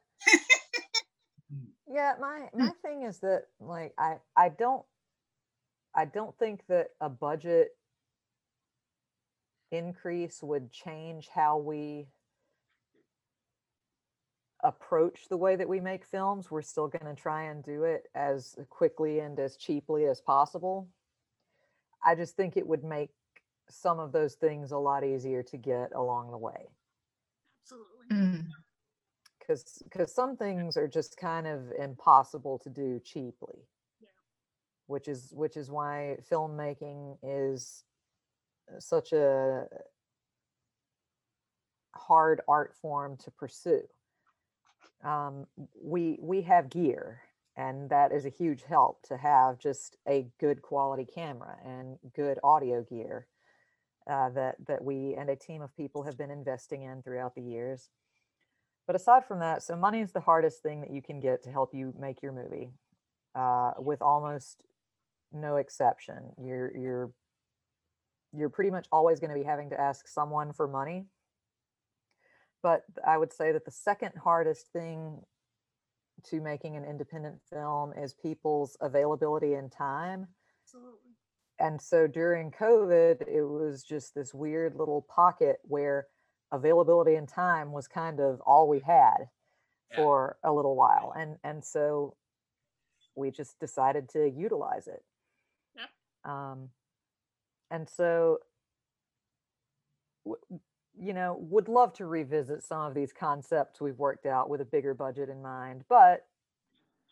yeah, 1.95 2.13
my 2.21 2.49
my 2.55 2.67
hmm. 2.67 2.87
thing 2.87 3.03
is 3.03 3.19
that 3.21 3.45
like 3.61 3.93
I 3.99 4.17
I 4.37 4.49
don't 4.49 4.85
I 5.95 6.07
don't 6.07 6.37
think 6.39 6.67
that 6.69 6.89
a 7.01 7.09
budget 7.09 7.69
increase 9.71 10.43
would 10.43 10.71
change 10.73 11.29
how 11.35 11.59
we 11.59 12.07
approach 14.63 15.29
the 15.29 15.37
way 15.37 15.57
that 15.57 15.69
we 15.69 15.81
make 15.81 16.05
films. 16.05 16.51
We're 16.51 16.63
still 16.63 16.89
going 16.89 17.15
to 17.15 17.21
try 17.21 17.45
and 17.45 17.65
do 17.65 17.85
it 17.85 18.05
as 18.15 18.57
quickly 18.71 19.19
and 19.19 19.39
as 19.39 19.57
cheaply 19.57 20.07
as 20.07 20.21
possible. 20.21 20.89
I 22.05 22.15
just 22.15 22.37
think 22.37 22.57
it 22.57 22.67
would 22.67 22.85
make 22.85 23.11
some 23.69 23.99
of 24.01 24.13
those 24.13 24.35
things 24.35 24.73
a 24.73 24.79
lot 24.79 25.05
easier 25.05 25.43
to 25.45 25.57
get 25.57 25.93
along 25.95 26.31
the 26.31 26.39
way 26.39 26.69
Absolutely. 27.65 28.07
Mm. 28.13 28.47
because 29.39 29.83
because 29.85 30.15
some 30.15 30.37
things 30.37 30.77
are 30.77 30.89
just 30.89 31.17
kind 31.17 31.47
of 31.47 31.73
impossible 31.79 32.59
to 32.59 32.69
do 32.71 33.01
cheaply 33.05 33.67
Yeah. 34.01 34.09
which 34.87 35.09
is 35.09 35.33
which 35.35 35.57
is 35.57 35.71
why 35.71 36.17
filmmaking 36.31 37.19
is 37.23 37.85
such 38.79 39.13
a 39.13 39.67
hard 41.95 42.41
art 42.49 42.75
form 42.75 43.17
to 43.19 43.31
pursue 43.31 43.83
um, 45.05 45.47
we 45.81 46.19
we 46.21 46.43
have 46.43 46.69
gear 46.71 47.21
and 47.57 47.91
that 47.91 48.13
is 48.13 48.25
a 48.25 48.31
huge 48.31 48.63
help 48.63 49.03
to 49.03 49.17
have 49.17 49.59
just 49.59 49.97
a 50.09 50.27
good 50.41 50.63
quality 50.63 51.05
camera 51.05 51.57
and 51.65 51.99
good 52.15 52.39
audio 52.43 52.83
gear 52.83 53.27
uh, 54.11 54.31
that 54.31 54.57
that 54.67 54.83
we 54.83 55.15
and 55.19 55.31
a 55.31 55.37
team 55.37 55.63
of 55.63 55.77
people 55.77 56.03
have 56.03 56.17
been 56.17 56.31
investing 56.31 56.83
in 56.83 57.03
throughout 57.03 57.35
the 57.35 57.43
years 57.43 57.91
but 58.87 58.97
aside 58.97 59.25
from 59.25 59.39
that, 59.41 59.63
so 59.63 59.77
money 59.77 60.01
is 60.01 60.13
the 60.13 60.21
hardest 60.21 60.63
thing 60.63 60.81
that 60.81 60.91
you 60.91 61.03
can 61.03 61.21
get 61.21 61.43
to 61.45 61.51
help 61.51 61.75
you 61.75 61.95
make 61.99 62.23
your 62.23 62.33
movie, 62.33 62.71
uh, 63.35 63.73
with 63.79 64.03
almost 64.03 64.65
no 65.33 65.57
exception. 65.57 66.33
You're 66.43 66.77
you're 66.77 67.13
you're 68.35 68.49
pretty 68.49 68.71
much 68.71 68.87
always 68.91 69.21
going 69.21 69.31
to 69.31 69.39
be 69.39 69.45
having 69.45 69.71
to 69.71 69.81
ask 69.81 70.09
someone 70.09 70.53
for 70.53 70.67
money. 70.67 71.07
But 72.63 72.83
I 73.07 73.19
would 73.19 73.33
say 73.33 73.53
that 73.53 73.65
the 73.65 73.71
second 73.71 74.13
hardest 74.23 74.69
thing 74.73 75.23
to 76.25 76.41
making 76.41 76.77
an 76.77 76.85
independent 76.85 77.41
film 77.51 77.93
is 77.95 78.15
people's 78.15 78.77
availability 78.81 79.55
and 79.55 79.71
time 79.73 80.27
Absolutely. 80.65 81.11
and 81.59 81.81
so 81.81 82.07
during 82.07 82.51
covid 82.51 83.27
it 83.29 83.43
was 83.45 83.83
just 83.83 84.15
this 84.15 84.33
weird 84.35 84.75
little 84.75 85.03
pocket 85.03 85.59
where 85.63 86.07
availability 86.53 87.15
and 87.15 87.29
time 87.29 87.73
was 87.73 87.89
kind 87.89 88.21
of 88.21 88.41
all 88.43 88.69
we 88.69 88.81
had 88.81 89.29
Yeah. 89.91 89.97
for 89.97 90.37
a 90.45 90.53
little 90.53 90.77
while 90.77 91.13
and 91.17 91.37
and 91.45 91.65
so 91.65 92.17
we 93.15 93.31
just 93.31 93.59
decided 93.59 94.09
to 94.11 94.29
utilize 94.29 94.87
it 94.87 95.03
Yep. 95.77 95.91
um 96.25 96.71
and 97.71 97.89
so 97.89 98.39
w- 100.25 100.61
you 100.99 101.13
know 101.15 101.37
would 101.41 101.69
love 101.69 101.93
to 101.95 102.07
revisit 102.07 102.63
some 102.63 102.83
of 102.83 102.95
these 102.95 103.13
concepts 103.13 103.81
we've 103.81 103.99
worked 103.99 104.27
out 104.27 104.49
with 104.51 104.61
a 104.61 104.65
bigger 104.65 104.93
budget 104.95 105.29
in 105.29 105.41
mind 105.41 105.85
but 105.89 106.27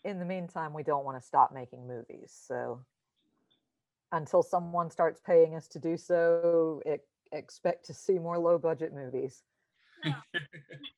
in 0.04 0.18
the 0.18 0.24
meantime 0.24 0.72
we 0.74 0.82
don't 0.82 1.04
want 1.04 1.18
to 1.18 1.26
stop 1.26 1.52
making 1.52 1.86
movies 1.86 2.30
so 2.46 2.80
until 4.12 4.42
someone 4.42 4.90
starts 4.90 5.20
paying 5.24 5.54
us 5.54 5.66
to 5.68 5.78
do 5.78 5.96
so 5.96 6.82
e- 6.86 6.96
expect 7.32 7.84
to 7.86 7.94
see 7.94 8.18
more 8.18 8.38
low 8.38 8.58
budget 8.58 8.92
movies 8.92 9.42
Yeah. 10.04 10.20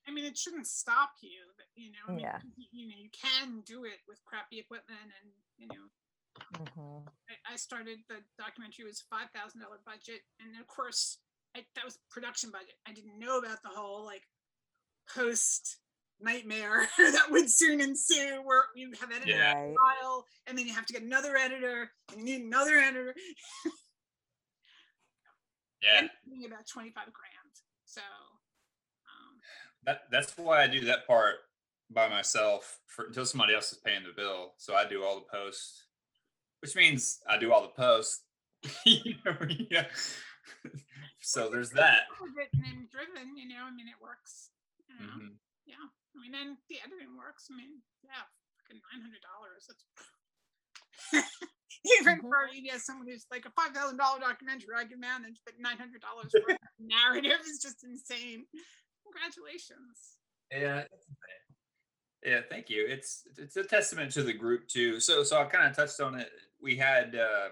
I 0.06 0.12
mean, 0.12 0.24
it 0.24 0.38
shouldn't 0.38 0.66
stop 0.68 1.10
you. 1.22 1.40
but, 1.56 1.66
You 1.74 1.90
know, 1.90 1.98
I 2.08 2.10
mean, 2.12 2.20
Yeah. 2.20 2.38
you, 2.56 2.66
you 2.70 2.86
know, 2.88 2.94
you 2.96 3.10
can 3.10 3.60
do 3.66 3.82
it 3.84 3.98
with 4.06 4.24
crappy 4.24 4.60
equipment, 4.60 5.00
and 5.02 5.32
you 5.58 5.66
know, 5.66 5.90
Mhm. 6.54 7.08
I, 7.28 7.54
I 7.54 7.56
started 7.56 7.98
the 8.08 8.22
documentary 8.38 8.84
was 8.84 9.00
five 9.00 9.28
thousand 9.34 9.60
dollar 9.62 9.80
budget, 9.84 10.22
and 10.38 10.54
of 10.60 10.66
course, 10.68 11.18
I, 11.56 11.60
that 11.76 11.84
was 11.84 11.98
production 12.10 12.50
budget. 12.50 12.74
I 12.86 12.92
didn't 12.92 13.18
know 13.18 13.38
about 13.38 13.62
the 13.62 13.68
whole 13.68 14.04
like 14.04 14.22
post 15.14 15.78
nightmare 16.20 16.86
that 16.98 17.26
would 17.30 17.50
soon 17.50 17.80
ensue, 17.80 18.40
where 18.44 18.64
you 18.74 18.92
have 19.00 19.10
edited 19.10 19.28
Yeah. 19.34 19.52
Right. 19.54 19.74
file, 20.00 20.24
and 20.46 20.56
then 20.56 20.66
you 20.66 20.72
have 20.74 20.86
to 20.86 20.92
get 20.92 21.02
another 21.02 21.36
editor, 21.36 21.90
and 22.10 22.20
you 22.20 22.38
need 22.38 22.46
another 22.46 22.76
editor. 22.78 23.14
Yeah. 25.82 25.98
and 25.98 26.10
about 26.46 26.64
twenty 26.68 26.90
five 26.90 27.06
grand. 27.06 27.54
So, 27.86 28.00
um, 28.00 29.38
that 29.84 30.02
that's 30.12 30.38
why 30.38 30.62
I 30.62 30.68
do 30.68 30.84
that 30.84 31.08
part 31.08 31.34
by 31.90 32.08
myself 32.08 32.78
for 32.86 33.06
until 33.06 33.26
somebody 33.26 33.52
else 33.52 33.72
is 33.72 33.78
paying 33.84 34.04
the 34.04 34.12
bill. 34.16 34.52
So 34.58 34.76
I 34.76 34.88
do 34.88 35.02
all 35.02 35.16
the 35.16 35.26
posts, 35.36 35.86
which 36.60 36.76
means 36.76 37.18
I 37.28 37.36
do 37.36 37.52
all 37.52 37.62
the 37.62 37.68
posts. 37.82 38.22
You 38.84 39.14
know, 39.24 39.34
yeah. 39.72 39.86
So 41.22 41.48
there's 41.48 41.70
that. 41.70 42.10
Written 42.36 42.62
and 42.66 42.90
driven, 42.90 43.36
you 43.36 43.48
know. 43.48 43.64
I 43.64 43.72
mean, 43.72 43.86
it 43.88 44.00
works. 44.02 44.50
You 44.88 44.98
know? 44.98 45.12
Mhm. 45.12 45.38
Yeah. 45.64 45.86
I 46.14 46.16
mean, 46.20 46.34
and 46.34 46.56
the 46.68 46.76
editing 46.84 47.16
works. 47.16 47.48
I 47.50 47.56
mean, 47.56 47.80
yeah, 48.04 48.26
fucking 48.60 48.80
nine 48.92 49.00
hundred 49.00 49.22
dollars. 49.24 49.64
That's 49.70 49.84
even 52.02 52.20
for 52.20 52.50
you 52.52 52.72
know 52.72 52.78
someone 52.78 53.06
who's 53.06 53.26
like 53.30 53.46
a 53.46 53.52
five 53.56 53.72
thousand 53.74 53.96
dollar 53.96 54.20
documentary 54.20 54.76
I 54.76 54.84
can 54.84 55.00
manage, 55.00 55.40
but 55.44 55.54
nine 55.58 55.78
hundred 55.78 56.02
dollars 56.02 56.32
for 56.34 56.52
a 56.52 56.58
narrative 56.78 57.40
is 57.48 57.60
just 57.62 57.84
insane. 57.84 58.44
Congratulations. 59.06 60.18
Yeah. 60.50 60.84
Yeah, 62.24 62.40
thank 62.48 62.70
you. 62.70 62.86
It's 62.86 63.24
it's 63.38 63.56
a 63.56 63.64
testament 63.64 64.12
to 64.12 64.22
the 64.22 64.32
group 64.32 64.68
too. 64.68 65.00
So 65.00 65.22
so 65.24 65.40
I 65.40 65.44
kind 65.44 65.68
of 65.68 65.74
touched 65.74 66.00
on 66.00 66.14
it. 66.18 66.30
We 66.60 66.76
had 66.76 67.16
uh, 67.16 67.48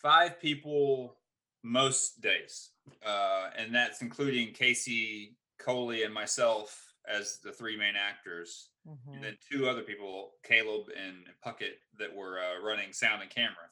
five 0.00 0.40
people 0.40 1.16
most 1.64 2.20
days, 2.20 2.70
uh, 3.04 3.48
and 3.56 3.74
that's 3.74 4.02
including 4.02 4.52
Casey 4.52 5.36
Coley 5.58 6.04
and 6.04 6.12
myself 6.14 6.92
as 7.08 7.38
the 7.42 7.50
three 7.52 7.76
main 7.76 7.94
actors, 7.96 8.68
Mhm. 8.86 9.14
and 9.14 9.24
then 9.24 9.36
two 9.50 9.66
other 9.68 9.82
people, 9.82 10.34
Caleb 10.44 10.88
and 10.96 11.26
Puckett, 11.44 11.78
that 11.98 12.14
were 12.14 12.38
uh, 12.38 12.60
running 12.62 12.92
sound 12.92 13.22
and 13.22 13.30
camera. 13.30 13.70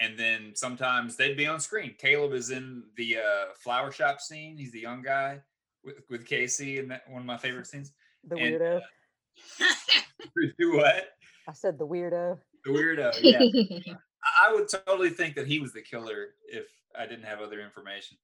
And 0.00 0.18
then 0.18 0.52
sometimes 0.54 1.16
they'd 1.16 1.36
be 1.36 1.46
on 1.46 1.60
screen. 1.60 1.94
Caleb 1.98 2.32
is 2.32 2.50
in 2.50 2.84
the 2.96 3.18
uh, 3.18 3.54
flower 3.54 3.92
shop 3.92 4.20
scene. 4.20 4.56
He's 4.56 4.72
the 4.72 4.80
young 4.80 5.02
guy 5.02 5.40
with, 5.84 6.02
with 6.10 6.26
Casey, 6.26 6.78
and 6.78 6.90
that 6.90 7.08
one 7.08 7.20
of 7.20 7.26
my 7.26 7.36
favorite 7.38 7.66
scenes. 7.66 7.92
The 8.24 8.36
and, 8.36 8.54
weirdo. 8.60 8.80
Do 10.58 10.76
what? 10.76 11.08
I 11.48 11.52
said 11.52 11.78
the 11.78 11.86
weirdo. 11.86 12.38
The 12.64 12.70
weirdo. 12.70 13.12
Yeah, 13.22 13.38
I- 13.40 14.48
I 14.48 14.52
would 14.52 14.68
totally 14.68 15.10
think 15.10 15.36
that 15.36 15.46
he 15.46 15.60
was 15.60 15.72
the 15.72 15.82
killer 15.82 16.34
if 16.48 16.66
I 16.98 17.06
didn't 17.06 17.24
have 17.24 17.40
other 17.40 17.60
information. 17.60 18.16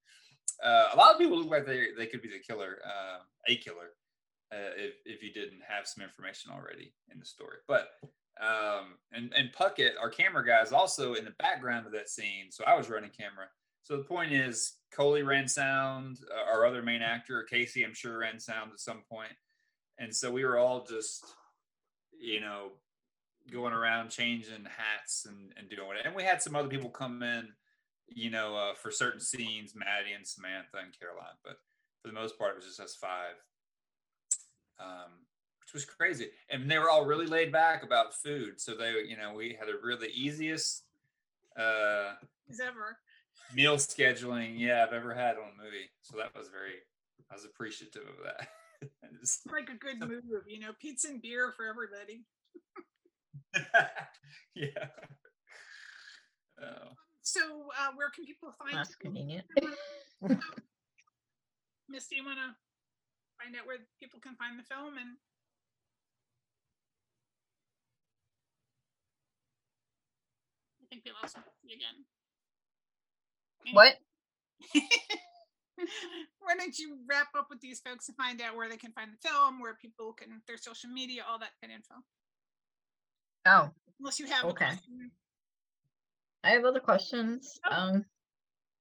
Uh, 0.63 0.89
a 0.93 0.97
lot 0.97 1.13
of 1.13 1.19
people 1.19 1.37
look 1.37 1.49
like 1.49 1.65
they 1.65 1.87
they 1.97 2.07
could 2.07 2.21
be 2.21 2.29
the 2.29 2.39
killer, 2.39 2.77
uh, 2.85 3.19
a 3.47 3.55
killer, 3.57 3.91
uh, 4.51 4.73
if 4.77 4.93
if 5.05 5.23
you 5.23 5.33
didn't 5.33 5.61
have 5.67 5.87
some 5.87 6.03
information 6.03 6.51
already 6.51 6.93
in 7.11 7.19
the 7.19 7.25
story. 7.25 7.57
But 7.67 7.87
um, 8.41 8.97
and 9.11 9.33
and 9.35 9.51
Puckett, 9.53 9.93
our 9.99 10.09
camera 10.09 10.45
guy, 10.45 10.61
is 10.61 10.71
also 10.71 11.13
in 11.13 11.25
the 11.25 11.35
background 11.39 11.85
of 11.85 11.93
that 11.93 12.09
scene. 12.09 12.51
So 12.51 12.63
I 12.65 12.75
was 12.75 12.89
running 12.89 13.11
camera. 13.17 13.47
So 13.83 13.97
the 13.97 14.03
point 14.03 14.31
is, 14.31 14.75
Coley 14.93 15.23
ran 15.23 15.47
sound. 15.47 16.19
Uh, 16.31 16.51
our 16.51 16.65
other 16.65 16.81
main 16.81 17.01
actor, 17.01 17.43
Casey, 17.43 17.83
I'm 17.83 17.93
sure 17.93 18.19
ran 18.19 18.39
sound 18.39 18.71
at 18.71 18.79
some 18.79 19.03
point. 19.11 19.33
And 19.99 20.15
so 20.15 20.31
we 20.31 20.45
were 20.45 20.57
all 20.57 20.85
just, 20.85 21.25
you 22.17 22.39
know, 22.39 22.71
going 23.51 23.73
around 23.73 24.09
changing 24.09 24.65
hats 24.65 25.25
and, 25.27 25.51
and 25.57 25.69
doing 25.69 25.97
it. 25.99 26.05
And 26.05 26.15
we 26.15 26.23
had 26.23 26.41
some 26.41 26.55
other 26.55 26.69
people 26.69 26.89
come 26.89 27.21
in, 27.23 27.49
you 28.15 28.29
know, 28.29 28.55
uh, 28.55 28.73
for 28.75 28.91
certain 28.91 29.19
scenes, 29.19 29.73
Maddie 29.75 30.13
and 30.15 30.25
Samantha 30.27 30.77
and 30.83 30.97
Caroline. 30.97 31.37
But 31.43 31.57
for 32.01 32.07
the 32.07 32.13
most 32.13 32.37
part, 32.37 32.51
it 32.51 32.55
was 32.57 32.65
just 32.65 32.79
us 32.79 32.95
five, 32.95 33.35
um, 34.79 35.11
which 35.61 35.73
was 35.73 35.85
crazy. 35.85 36.27
And 36.49 36.69
they 36.69 36.77
were 36.79 36.89
all 36.89 37.05
really 37.05 37.25
laid 37.27 37.51
back 37.51 37.83
about 37.83 38.13
food. 38.13 38.59
So 38.59 38.75
they, 38.75 38.93
you 39.07 39.17
know, 39.17 39.33
we 39.33 39.55
had 39.59 39.69
a 39.69 39.73
really 39.85 40.09
easiest 40.09 40.83
uh, 41.57 42.13
As 42.49 42.59
ever. 42.59 42.97
meal 43.55 43.77
scheduling, 43.77 44.59
yeah, 44.59 44.83
I've 44.87 44.93
ever 44.93 45.13
had 45.13 45.35
on 45.37 45.51
a 45.59 45.63
movie. 45.63 45.89
So 46.01 46.17
that 46.17 46.35
was 46.35 46.49
very, 46.49 46.75
I 47.31 47.35
was 47.35 47.45
appreciative 47.45 48.03
of 48.03 48.23
that. 48.25 48.47
Just- 49.21 49.49
Like 49.51 49.69
a 49.69 49.77
good 49.77 49.99
move, 50.09 50.23
you 50.47 50.59
know, 50.59 50.71
pizza 50.79 51.07
and 51.09 51.21
beer 51.21 51.53
for 51.55 51.65
everybody. 51.65 52.23
yeah. 54.55 54.87
Oh. 56.61 56.89
So, 57.23 57.39
uh, 57.79 57.91
where 57.95 58.09
can 58.09 58.25
people 58.25 58.51
find 58.51 58.75
That's 58.75 58.89
you? 58.89 58.95
convenient. 58.99 59.47
Misty, 61.89 62.17
you 62.17 62.25
want 62.25 62.37
to 62.37 62.51
find 63.39 63.55
out 63.55 63.65
where 63.65 63.77
people 63.99 64.19
can 64.19 64.35
find 64.35 64.59
the 64.59 64.63
film 64.63 64.97
and 64.99 65.15
I 70.81 70.85
think 70.89 71.03
we 71.05 71.11
lost 71.21 71.37
you 71.63 71.75
again. 71.75 72.03
What? 73.73 73.95
Why 76.39 76.55
don't 76.57 76.77
you 76.77 76.97
wrap 77.09 77.27
up 77.37 77.47
with 77.49 77.61
these 77.61 77.79
folks 77.79 78.09
and 78.09 78.17
find 78.17 78.41
out 78.41 78.55
where 78.55 78.69
they 78.69 78.77
can 78.77 78.91
find 78.91 79.11
the 79.11 79.27
film, 79.27 79.61
where 79.61 79.75
people 79.75 80.13
can 80.13 80.41
their 80.45 80.57
social 80.57 80.89
media, 80.89 81.23
all 81.27 81.39
that 81.39 81.51
kind 81.61 81.71
of 81.71 81.77
info. 81.77 81.95
Oh, 83.45 83.71
Unless 83.99 84.19
you 84.19 84.27
have 84.27 84.45
Okay. 84.45 84.71
A 86.43 86.47
question, 86.47 86.51
I 86.51 86.51
have 86.51 86.65
other 86.65 86.79
questions. 86.79 87.59
Oh. 87.65 87.75
Um, 87.75 88.05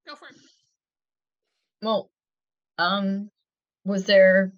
go 0.06 0.14
for 0.14 0.28
it. 0.28 0.36
well, 1.80 2.10
um, 2.78 3.30
was 3.84 4.04
there? 4.04 4.52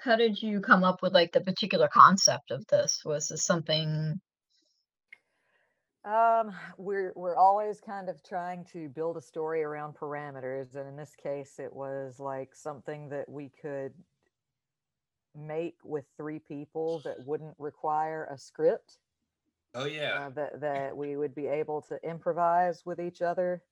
How 0.00 0.16
did 0.16 0.42
you 0.42 0.60
come 0.60 0.82
up 0.82 1.00
with 1.00 1.12
like 1.12 1.32
the 1.32 1.40
particular 1.40 1.88
concept 1.88 2.50
of 2.50 2.66
this? 2.66 3.02
Was 3.04 3.28
this 3.28 3.44
something? 3.44 4.20
Um, 6.04 6.50
we're 6.78 7.12
we're 7.14 7.36
always 7.36 7.80
kind 7.80 8.08
of 8.08 8.20
trying 8.24 8.64
to 8.72 8.88
build 8.88 9.16
a 9.16 9.22
story 9.22 9.62
around 9.62 9.94
parameters, 9.94 10.74
and 10.74 10.88
in 10.88 10.96
this 10.96 11.14
case, 11.22 11.60
it 11.60 11.72
was 11.72 12.18
like 12.18 12.54
something 12.54 13.10
that 13.10 13.28
we 13.28 13.52
could 13.60 13.92
make 15.34 15.76
with 15.84 16.04
three 16.16 16.40
people 16.40 17.00
that 17.04 17.24
wouldn't 17.24 17.54
require 17.58 18.28
a 18.32 18.36
script. 18.36 18.98
Oh 19.74 19.86
yeah. 19.86 20.26
Uh, 20.26 20.30
that 20.30 20.60
that 20.60 20.96
we 20.96 21.16
would 21.16 21.34
be 21.34 21.46
able 21.46 21.82
to 21.82 21.98
improvise 22.02 22.84
with 22.84 23.00
each 23.00 23.22
other. 23.22 23.62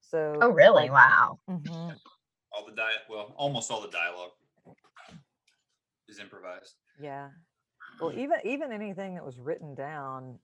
So. 0.00 0.38
Oh, 0.40 0.50
really? 0.50 0.88
like, 0.88 0.92
Wow. 0.92 1.38
mhm. 1.50 1.96
all 2.52 2.64
the 2.64 2.72
diet 2.72 3.00
well 3.10 3.34
almost 3.36 3.70
all 3.70 3.82
the 3.82 3.90
dialogue 3.90 4.30
is 6.08 6.18
improvised 6.18 6.76
Yeah. 7.00 7.28
Well, 8.00 8.12
even 8.12 8.38
even 8.44 8.72
anything 8.72 9.14
that 9.14 9.24
was 9.24 9.38
written 9.38 9.74
down, 9.74 10.38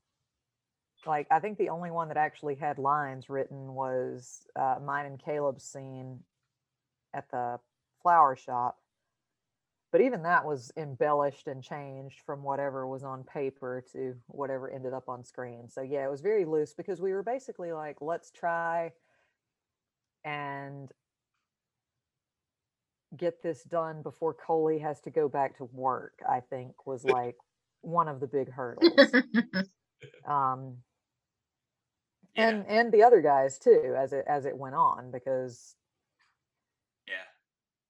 like 1.07 1.27
I 1.31 1.39
think 1.39 1.57
the 1.57 1.69
only 1.69 1.91
one 1.91 2.09
that 2.09 2.17
actually 2.17 2.57
had 2.57 2.79
lines 2.79 3.29
written 3.29 3.75
was 3.75 4.47
uh, 4.57 4.77
mine 4.83 5.07
and 5.07 5.23
Caleb's 5.23 5.65
scene 5.65 6.21
at 7.15 7.31
the 7.31 7.61
flower 8.03 8.35
shop. 8.35 8.79
But 9.95 10.01
even 10.01 10.25
that 10.25 10.45
was 10.45 10.73
embellished 10.77 11.47
and 11.47 11.63
changed 11.63 12.19
from 12.27 12.43
whatever 12.43 12.85
was 12.85 13.05
on 13.05 13.23
paper 13.23 13.85
to 13.93 14.17
whatever 14.27 14.69
ended 14.69 14.93
up 14.93 15.09
on 15.09 15.23
screen. 15.23 15.69
So 15.69 15.83
yeah, 15.83 16.05
it 16.05 16.11
was 16.11 16.21
very 16.21 16.45
loose 16.45 16.75
because 16.75 17.01
we 17.01 17.13
were 17.13 17.23
basically 17.23 17.73
like, 17.73 17.99
let's 18.01 18.33
try 18.33 18.91
and 20.25 20.91
get 23.17 23.41
this 23.41 23.63
done 23.63 24.03
before 24.03 24.35
Coley 24.35 24.81
has 24.81 25.01
to 25.03 25.11
go 25.11 25.29
back 25.29 25.59
to 25.59 25.69
work, 25.73 26.15
I 26.29 26.41
think 26.41 26.85
was 26.85 27.05
like 27.05 27.37
one 27.83 28.09
of 28.09 28.19
the 28.19 28.27
big 28.27 28.51
hurdles. 28.51 28.91
um 30.27 30.79
yeah 32.35 32.49
and 32.49 32.67
and 32.67 32.91
the 32.91 33.05
other 33.05 33.21
guys 33.21 33.61
too 33.61 33.95
as 33.97 34.13
it 34.13 34.25
as 34.27 34.45
it 34.45 34.59
went 34.59 34.75
on 34.75 35.13
because 35.13 35.77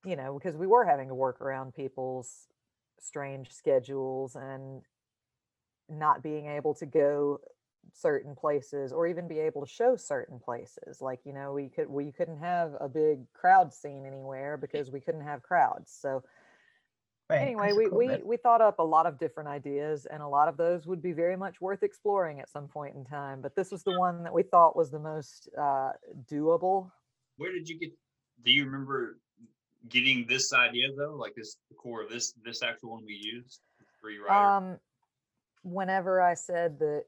you 0.04 0.16
know 0.16 0.38
because 0.38 0.56
we 0.56 0.66
were 0.66 0.84
having 0.84 1.08
to 1.08 1.14
work 1.14 1.40
around 1.40 1.74
people's 1.74 2.48
strange 2.98 3.52
schedules 3.52 4.36
and 4.36 4.84
not 5.88 6.22
being 6.22 6.46
able 6.46 6.74
to 6.74 6.86
go 6.86 7.38
certain 7.92 8.34
places 8.34 8.92
or 8.92 9.06
even 9.06 9.28
be 9.28 9.38
able 9.38 9.60
to 9.64 9.70
show 9.70 9.94
certain 9.94 10.38
places. 10.40 11.00
Like 11.02 11.20
you 11.24 11.32
know 11.32 11.52
we 11.52 11.68
could 11.68 11.88
we 11.88 12.12
couldn't 12.12 12.38
have 12.38 12.74
a 12.80 12.88
big 12.88 13.30
crowd 13.32 13.72
scene 13.72 14.06
anywhere 14.06 14.56
because 14.56 14.90
we 14.90 15.00
couldn't 15.00 15.20
have 15.22 15.42
crowds. 15.42 15.92
So 15.92 16.24
Right. 17.30 17.54
anyway 17.54 17.72
'cause 17.72 17.76
of 17.76 17.82
we, 17.82 17.90
we 17.90 18.22
we 18.22 18.36
thought 18.36 18.60
up 18.60 18.78
a 18.78 18.82
lot 18.82 19.06
of 19.06 19.18
different 19.18 19.48
ideas 19.48 20.06
and 20.06 20.22
a 20.22 20.28
lot 20.28 20.48
of 20.48 20.56
those 20.56 20.86
would 20.86 21.02
be 21.02 21.12
very 21.12 21.36
much 21.36 21.60
worth 21.60 21.82
exploring 21.82 22.40
at 22.40 22.48
some 22.48 22.68
point 22.68 22.94
in 22.94 23.04
time. 23.04 23.40
But 23.40 23.56
this 23.56 23.70
was 23.72 23.82
the 23.82 23.98
one 23.98 24.22
that 24.24 24.32
we 24.32 24.42
thought 24.42 24.76
was 24.76 24.90
the 24.90 25.00
most 25.00 25.48
uh, 25.58 25.92
doable. 26.24 26.92
Where 27.36 27.52
did 27.52 27.68
you 27.68 27.78
get 27.78 27.92
do 28.42 28.50
you 28.52 28.64
remember 28.64 29.20
getting 29.88 30.27
this 30.27 30.53
idea 30.53 30.88
though 30.97 31.14
like 31.14 31.35
this 31.35 31.57
the 31.68 31.75
core 31.77 32.03
of 32.03 32.11
this 32.11 32.33
this 32.44 32.62
actual 32.62 32.90
one 32.92 33.05
we 33.05 33.14
used 33.14 33.61
three 34.01 34.18
writer 34.18 34.35
um 34.35 34.79
whenever 35.62 36.20
i 36.20 36.35
said 36.35 36.79
that 36.79 37.05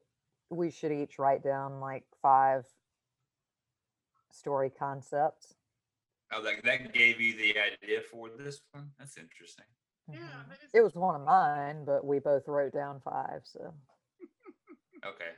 we 0.50 0.70
should 0.70 0.92
each 0.92 1.18
write 1.18 1.42
down 1.42 1.80
like 1.80 2.04
five 2.22 2.64
story 4.30 4.70
concepts. 4.70 5.54
Oh 6.32 6.42
that, 6.42 6.62
that 6.64 6.92
gave 6.92 7.20
you 7.20 7.36
the 7.36 7.54
idea 7.58 8.00
for 8.10 8.28
this 8.28 8.60
one? 8.72 8.90
That's 8.98 9.16
interesting. 9.16 9.64
Yeah, 10.08 10.18
Mhm. 10.18 10.48
that 10.50 10.58
is 10.64 10.70
it 10.74 10.82
was 10.82 10.94
one 10.94 11.14
of 11.20 11.22
mine 11.26 11.84
but 11.84 12.04
we 12.04 12.18
both 12.20 12.46
wrote 12.46 12.72
down 12.72 13.00
five 13.00 13.42
so. 13.44 13.74
Okay. 15.04 15.32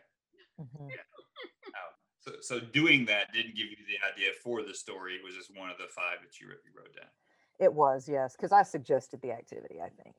Mhm. 0.61 0.91
oh. 0.91 1.91
so 2.21 2.33
so 2.41 2.61
doing 2.61 3.05
that 3.07 3.33
didn't 3.33 3.55
give 3.57 3.69
you 3.71 3.77
the 3.87 3.99
idea 4.13 4.33
for 4.43 4.63
the 4.63 4.75
story 4.75 5.15
it 5.15 5.25
was 5.25 5.35
just 5.35 5.55
one 5.57 5.71
of 5.71 5.79
the 5.79 5.89
five 5.89 6.19
that 6.23 6.39
you 6.41 6.49
wrote 6.49 6.95
down 6.95 7.11
It 7.59 7.73
was, 7.73 8.09
yes, 8.09 8.37
because 8.37 8.53
I 8.53 8.63
suggested 8.63 9.21
the 9.21 9.33
activity, 9.33 9.81
I 9.81 9.89
think. 10.03 10.15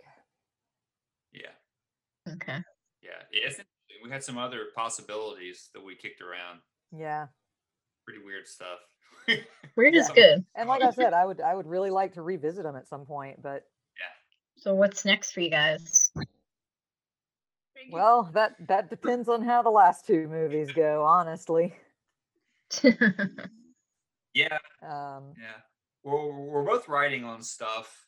Yeah, 1.32 1.52
Okay. 2.34 2.64
yeah. 3.02 3.10
yeah, 3.32 3.40
It's 3.46 3.60
interesting. 3.60 3.66
We 4.04 4.10
had 4.10 4.24
some 4.24 4.38
other 4.38 4.66
possibilities 4.76 5.70
that 5.74 5.84
we 5.84 5.96
kicked 5.96 6.22
around. 6.22 6.60
Yeah. 6.96 7.28
Pretty 8.06 8.24
weird 8.24 8.48
stuff. 8.48 8.80
Weird 9.76 9.96
is 9.96 10.10
Yeah. 10.16 10.16
good. 10.16 10.46
And 10.56 10.68
like 10.68 10.82
I 10.82 10.92
said, 10.92 11.14
I 11.14 11.26
would 11.26 11.40
I 11.42 11.54
would 11.54 11.68
really 11.68 11.92
like 11.92 12.14
to 12.14 12.22
revisit 12.24 12.64
them 12.64 12.76
at 12.76 12.88
some 12.88 13.06
point, 13.06 13.42
but 13.42 13.66
yeah. 13.98 14.12
So 14.58 14.74
what's 14.74 15.06
next 15.06 15.32
for 15.32 15.42
you 15.42 15.50
guys? 15.52 16.12
Well, 17.92 18.24
that 18.34 18.56
that 18.68 18.90
depends 18.90 19.30
on 19.30 19.44
how 19.44 19.62
the 19.62 19.70
last 19.70 20.06
two 20.08 20.28
movies 20.28 20.72
go, 20.72 21.04
honestly. 21.04 21.76
yeah, 24.34 24.58
Um 24.82 25.34
Yeah. 25.38 25.62
Well, 26.10 26.32
we're 26.32 26.64
both 26.64 26.88
writing 26.88 27.24
on 27.24 27.44
stuff. 27.44 28.08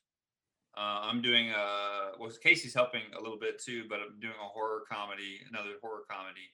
Uh, 0.75 1.01
I'm 1.03 1.21
doing 1.21 1.49
a 1.51 2.17
well, 2.19 2.31
Casey's 2.41 2.73
helping 2.73 3.01
a 3.15 3.21
little 3.21 3.37
bit 3.37 3.61
too, 3.61 3.83
but 3.87 3.99
I'm 3.99 4.19
doing 4.19 4.33
a 4.41 4.47
horror 4.47 4.83
comedy, 4.91 5.39
another 5.49 5.71
horror 5.81 6.03
comedy. 6.09 6.49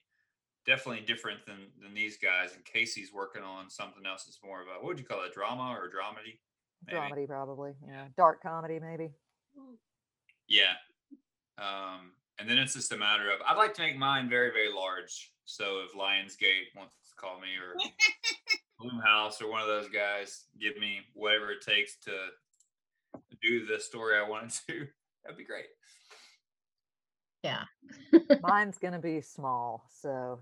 Definitely 0.66 1.06
different 1.06 1.46
than 1.46 1.68
than 1.80 1.94
these 1.94 2.18
guys. 2.18 2.54
And 2.54 2.64
Casey's 2.64 3.12
working 3.14 3.42
on 3.42 3.70
something 3.70 4.04
else 4.04 4.24
that's 4.24 4.40
more 4.44 4.60
of 4.60 4.66
a 4.66 4.72
what 4.72 4.88
would 4.88 4.98
you 4.98 5.06
call 5.06 5.24
it, 5.24 5.32
drama 5.32 5.74
or 5.74 5.88
dramedy? 5.88 6.38
Maybe. 6.86 6.98
dramedy 6.98 7.26
probably. 7.26 7.72
Yeah. 7.86 8.06
Dark 8.16 8.42
comedy 8.42 8.78
maybe. 8.78 9.10
Yeah. 10.48 10.74
Um, 11.56 12.12
and 12.38 12.48
then 12.48 12.58
it's 12.58 12.74
just 12.74 12.92
a 12.92 12.98
matter 12.98 13.30
of 13.30 13.40
I'd 13.46 13.56
like 13.56 13.72
to 13.74 13.82
make 13.82 13.96
mine 13.96 14.28
very 14.28 14.50
very 14.50 14.72
large. 14.72 15.32
So 15.46 15.80
if 15.86 15.94
Lionsgate 15.94 16.76
wants 16.76 16.92
to 17.08 17.16
call 17.16 17.40
me 17.40 17.48
or 17.56 17.74
Blumhouse 18.80 19.42
or 19.42 19.50
one 19.50 19.60
of 19.60 19.66
those 19.66 19.88
guys 19.88 20.44
give 20.60 20.76
me 20.78 21.00
whatever 21.14 21.50
it 21.50 21.62
takes 21.62 21.96
to 22.04 22.12
do 23.42 23.66
the 23.66 23.80
story 23.80 24.16
I 24.16 24.28
want 24.28 24.60
to 24.68 24.86
that'd 25.24 25.38
be 25.38 25.44
great. 25.44 25.66
yeah. 27.42 27.64
Mine's 28.42 28.78
gonna 28.78 29.00
be 29.00 29.20
small, 29.20 29.84
so 30.00 30.40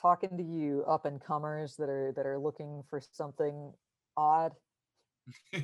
talking 0.00 0.36
to 0.36 0.42
you 0.42 0.84
up 0.88 1.04
and 1.04 1.20
comers 1.20 1.76
that 1.76 1.88
are 1.88 2.12
that 2.16 2.26
are 2.26 2.38
looking 2.38 2.82
for 2.88 3.00
something 3.12 3.72
odd. 4.16 4.52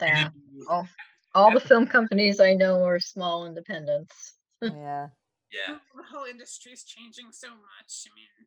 Yeah. 0.00 0.28
All, 0.68 0.88
all 1.34 1.52
the 1.52 1.60
film 1.60 1.86
companies 1.86 2.40
I 2.40 2.54
know 2.54 2.84
are 2.84 3.00
small 3.00 3.46
independents. 3.46 4.34
Yeah. 4.62 5.08
yeah. 5.52 5.70
Oh, 5.70 5.78
the 5.96 6.04
whole 6.10 6.24
industry 6.24 6.72
is 6.72 6.84
changing 6.84 7.26
so 7.32 7.48
much. 7.48 8.06
I 8.06 8.10
mean, 8.14 8.46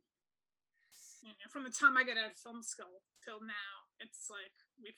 you 1.21 1.29
know, 1.29 1.49
from 1.49 1.63
the 1.63 1.69
time 1.69 1.97
I 1.97 2.03
got 2.03 2.17
out 2.17 2.31
of 2.31 2.37
film 2.37 2.61
school 2.63 3.01
till 3.23 3.41
now, 3.41 3.71
it's 3.99 4.29
like 4.29 4.53
we've 4.81 4.93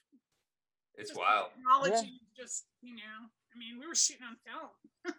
It's 0.96 1.16
wild. 1.16 1.48
technology. 1.56 2.22
Just 2.36 2.66
you 2.82 2.96
know, 2.96 3.28
I 3.54 3.58
mean, 3.58 3.80
we 3.80 3.88
were 3.88 3.96
shooting 3.96 4.26
on 4.26 4.38
film. 4.46 4.70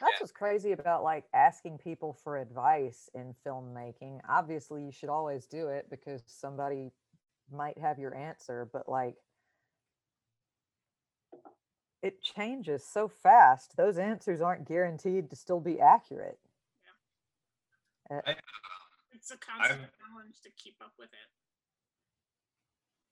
That's 0.00 0.20
what's 0.20 0.32
crazy 0.32 0.72
about 0.72 1.04
like 1.04 1.24
asking 1.32 1.78
people 1.78 2.12
for 2.12 2.36
advice 2.36 3.08
in 3.14 3.34
filmmaking. 3.46 4.20
Obviously, 4.28 4.82
you 4.82 4.92
should 4.92 5.08
always 5.08 5.46
do 5.46 5.68
it 5.68 5.86
because 5.88 6.22
somebody 6.26 6.90
might 7.52 7.78
have 7.78 7.98
your 7.98 8.14
answer, 8.14 8.68
but 8.72 8.88
like 8.88 9.16
it 12.02 12.22
changes 12.22 12.84
so 12.86 13.08
fast. 13.08 13.76
Those 13.76 13.96
answers 13.96 14.40
aren't 14.40 14.68
guaranteed 14.68 15.30
to 15.30 15.36
still 15.36 15.60
be 15.60 15.80
accurate. 15.80 16.38
Uh, 18.10 18.20
It's 19.14 19.30
a 19.30 19.36
constant 19.38 19.80
I've- 19.82 19.90
challenge 19.98 20.40
to 20.42 20.50
keep 20.50 20.76
up 20.82 20.92
with 20.98 21.12
it. 21.12 21.28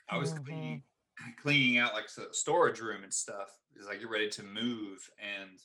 I 0.08 0.18
was 0.18 0.34
Mhm. 0.34 0.44
cleaning, 0.44 0.84
cleaning 1.38 1.78
out 1.78 1.94
like 1.94 2.12
the 2.12 2.28
storage 2.34 2.80
room 2.80 3.02
and 3.04 3.14
stuff 3.14 3.50
as 3.78 3.86
I 3.86 3.96
get 3.96 4.08
ready 4.08 4.28
to 4.30 4.42
move, 4.42 5.08
and 5.18 5.58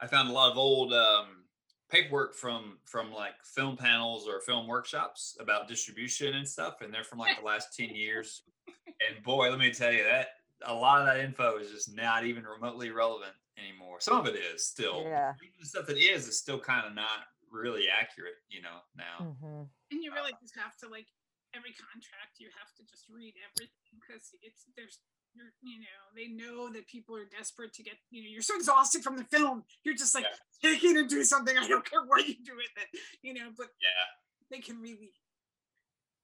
I 0.00 0.06
found 0.06 0.28
a 0.28 0.32
lot 0.32 0.50
of 0.50 0.58
old 0.58 0.92
um, 0.92 1.48
paperwork 1.88 2.34
from 2.34 2.80
from 2.84 3.12
like 3.12 3.42
film 3.44 3.76
panels 3.76 4.26
or 4.28 4.40
film 4.40 4.66
workshops 4.66 5.36
about 5.38 5.68
distribution 5.68 6.34
and 6.34 6.48
stuff, 6.48 6.80
and 6.80 6.92
they're 6.92 7.04
from 7.04 7.18
like 7.20 7.38
the 7.38 7.44
last 7.44 7.74
ten 7.74 7.94
years. 7.94 8.42
And 8.66 9.22
boy, 9.22 9.48
let 9.50 9.58
me 9.58 9.72
tell 9.72 9.92
you 9.92 10.02
that 10.04 10.40
a 10.62 10.74
lot 10.74 11.00
of 11.00 11.06
that 11.06 11.18
info 11.24 11.56
is 11.58 11.70
just 11.70 11.92
not 11.94 12.24
even 12.24 12.44
remotely 12.44 12.90
relevant 12.90 13.36
anymore. 13.56 14.00
Some 14.00 14.18
of 14.18 14.26
it 14.26 14.34
is 14.36 14.66
still. 14.66 15.02
Yeah. 15.02 15.34
even 15.42 15.54
The 15.60 15.66
stuff 15.66 15.86
that 15.86 15.98
is 15.98 16.26
is 16.28 16.38
still 16.38 16.58
kind 16.60 16.86
of 16.86 16.94
not 16.94 17.28
really 17.54 17.86
accurate, 17.88 18.42
you 18.50 18.60
know. 18.60 18.82
Now. 18.98 19.38
Mhm. 19.38 19.70
And 19.94 20.02
you 20.02 20.10
really 20.12 20.34
just 20.42 20.54
have 20.58 20.74
to 20.82 20.88
like 20.90 21.06
every 21.54 21.70
contract 21.78 22.42
you 22.42 22.50
have 22.58 22.74
to 22.74 22.82
just 22.90 23.06
read 23.08 23.34
everything 23.46 23.94
because 23.94 24.34
it's 24.42 24.66
there's 24.76 24.98
you're 25.38 25.54
you 25.62 25.78
know 25.78 26.00
they 26.14 26.26
know 26.26 26.66
that 26.72 26.86
people 26.90 27.14
are 27.14 27.26
desperate 27.26 27.72
to 27.74 27.82
get 27.82 27.94
you 28.10 28.22
know 28.22 28.28
you're 28.30 28.42
so 28.42 28.54
exhausted 28.56 29.02
from 29.02 29.16
the 29.16 29.24
film 29.24 29.62
you're 29.84 29.94
just 29.94 30.14
like 30.14 30.26
Yeah. 30.62 30.70
take 30.74 30.82
it 30.82 30.96
and 30.96 31.08
do 31.08 31.22
something 31.22 31.54
I 31.58 31.66
don't 31.66 31.84
care 31.88 32.02
what 32.02 32.26
you 32.26 32.34
do 32.44 32.54
with 32.56 32.70
it 32.76 32.88
you 33.22 33.34
know 33.34 33.50
but 33.56 33.68
Yeah, 33.80 34.06
they 34.50 34.58
can 34.60 34.80
really 34.82 35.10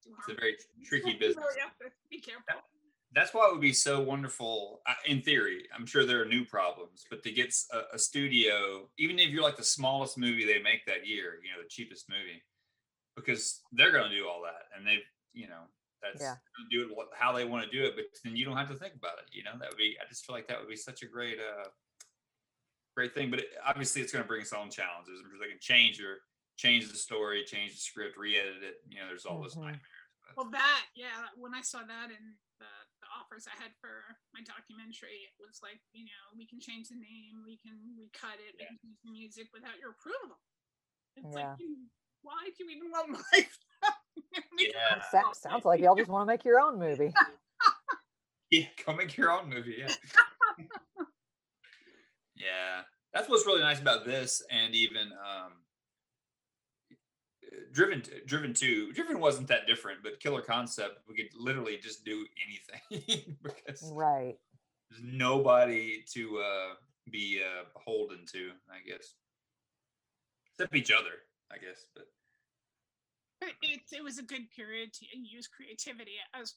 do 0.03 0.15
it's 0.19 0.29
a 0.31 0.35
very 0.35 0.57
tricky 0.87 1.15
business. 1.15 1.37
really 1.47 1.61
have 1.61 1.75
be 2.11 2.21
careful. 2.21 2.63
That's 3.13 3.35
why 3.35 3.47
it 3.49 3.53
would 3.53 3.61
be 3.61 3.73
so 3.73 4.01
wonderful 4.01 4.81
uh, 4.87 4.95
in 5.07 5.21
theory 5.23 5.65
i'm 5.77 5.87
sure 5.87 6.05
there 6.07 6.23
are 6.23 6.27
new 6.27 6.45
problems 6.45 7.05
but 7.11 7.23
to 7.23 7.31
get 7.33 7.53
a 7.93 7.99
studio 7.99 8.89
even 8.99 9.19
if 9.19 9.31
you're 9.31 9.43
like 9.43 9.57
the 9.57 9.65
smallest 9.65 10.17
movie 10.17 10.45
they 10.45 10.63
make 10.63 10.85
that 10.87 11.07
year 11.07 11.41
you 11.43 11.51
know 11.51 11.61
the 11.63 11.69
cheapest 11.69 12.09
movie 12.09 12.43
because 13.17 13.63
they're 13.73 13.93
going 13.93 14.09
to 14.09 14.17
do 14.17 14.29
all 14.29 14.41
that 14.43 14.63
and 14.77 14.87
they've 14.87 15.05
you 15.33 15.49
know 15.49 15.63
that's 16.03 16.23
Yeah. 16.23 16.37
do 16.71 16.83
it 16.89 17.09
how 17.19 17.33
they 17.33 17.45
want 17.45 17.65
to 17.65 17.71
do 17.77 17.85
it 17.85 17.95
but 17.97 18.05
then 18.25 18.37
you 18.37 18.45
don't 18.45 18.57
have 18.57 18.69
to 18.71 18.77
think 18.77 18.95
about 18.95 19.19
it 19.19 19.25
you 19.33 19.43
know 19.43 19.53
that 19.59 19.69
would 19.71 19.79
be 19.79 19.97
i 20.01 20.09
just 20.09 20.25
feel 20.25 20.35
like 20.35 20.47
that 20.49 20.59
would 20.61 20.69
be 20.69 20.77
such 20.77 21.03
a 21.03 21.07
great 21.07 21.39
uh 21.39 21.69
great 22.97 23.15
thing 23.15 23.31
but 23.31 23.41
it, 23.41 23.49
obviously 23.67 24.03
it's 24.03 24.13
going 24.13 24.23
to 24.23 24.29
bring 24.29 24.41
its 24.43 24.53
own 24.53 24.71
challenges 24.71 25.21
because 25.23 25.41
they 25.41 25.49
can 25.49 25.61
change 25.61 26.01
or 26.01 26.19
change 26.57 26.91
the 26.91 26.97
story 26.97 27.43
change 27.45 27.73
the 27.73 27.79
script 27.81 28.17
re-edit 28.17 28.63
it 28.63 28.77
you 28.89 28.99
know 29.01 29.07
there's 29.09 29.25
all 29.27 29.41
those 29.43 29.55
Mhm. 29.57 29.63
nightmares 29.63 29.83
but- 30.27 30.37
Well, 30.37 30.51
that 30.51 30.83
yeah. 30.95 31.27
When 31.37 31.55
I 31.55 31.61
saw 31.63 31.81
that 31.83 32.11
in 32.11 32.23
the, 32.23 32.35
the 32.47 32.50
offers 33.11 33.47
I 33.51 33.55
had 33.59 33.75
for 33.83 34.17
my 34.33 34.41
documentary, 34.47 35.27
it 35.27 35.35
was 35.43 35.59
like 35.63 35.83
you 35.93 36.07
know 36.07 36.23
we 36.39 36.47
can 36.47 36.63
change 36.63 36.89
the 36.89 36.97
name, 36.99 37.43
we 37.45 37.59
can 37.59 37.77
recut 37.99 38.39
it, 38.39 38.55
we 38.57 38.65
can 38.67 38.79
use 38.83 39.01
the 39.05 39.11
music 39.11 39.47
without 39.53 39.77
your 39.83 39.93
approval. 39.99 40.39
It's 41.19 41.29
Yeah. 41.35 41.59
like 41.59 41.67
why 42.23 42.49
do 42.57 42.65
you 42.65 42.71
even 42.71 42.91
want 42.91 43.09
my? 43.17 43.47
Yeah. 44.59 45.01
Sa- 45.11 45.33
sounds 45.33 45.65
like 45.65 45.81
y'all 45.81 45.97
just 45.97 46.11
want 46.11 46.23
to 46.23 46.33
make 46.33 46.45
your 46.45 46.61
own 46.61 46.79
movie. 46.79 47.13
Yeah, 48.51 48.67
go 48.85 48.93
make 48.95 49.17
your 49.17 49.31
own 49.31 49.49
movie. 49.49 49.77
Yeah. 49.79 49.95
yeah. 52.35 52.83
That's 53.15 53.29
what's 53.29 53.47
really 53.47 53.61
nice 53.61 53.81
about 53.81 54.05
this 54.05 54.43
and 54.51 54.75
even 54.75 55.13
um 55.13 55.53
Driven 57.73 58.03
Driven 58.27 58.53
2. 58.55 58.93
Driven 58.93 59.21
wasn't 59.21 59.49
that 59.49 59.67
different, 59.67 60.03
but 60.03 60.21
Killer 60.21 60.43
Concept 60.43 61.01
we 61.09 61.15
could 61.17 61.31
literally 61.39 61.77
just 61.77 62.05
do 62.05 62.27
anything 62.47 63.37
because 63.43 63.91
Right. 63.93 64.37
there's 64.91 65.03
nobody 65.05 66.05
to 66.15 66.39
uh 66.39 66.75
be 67.11 67.43
uh 67.45 67.65
beholden 67.73 68.25
to, 68.33 68.51
I 68.71 68.81
guess. 68.89 69.15
Except 70.53 70.75
each 70.75 70.91
other, 70.93 71.13
I 71.51 71.59
guess, 71.59 71.87
but 71.95 72.05
But 73.41 73.51
it, 73.63 73.81
it 73.93 74.03
was 74.03 74.19
a 74.19 74.23
good 74.23 74.51
period 74.55 74.93
to 74.95 75.07
use 75.17 75.47
creativity. 75.49 76.13
I 76.35 76.41
was 76.41 76.55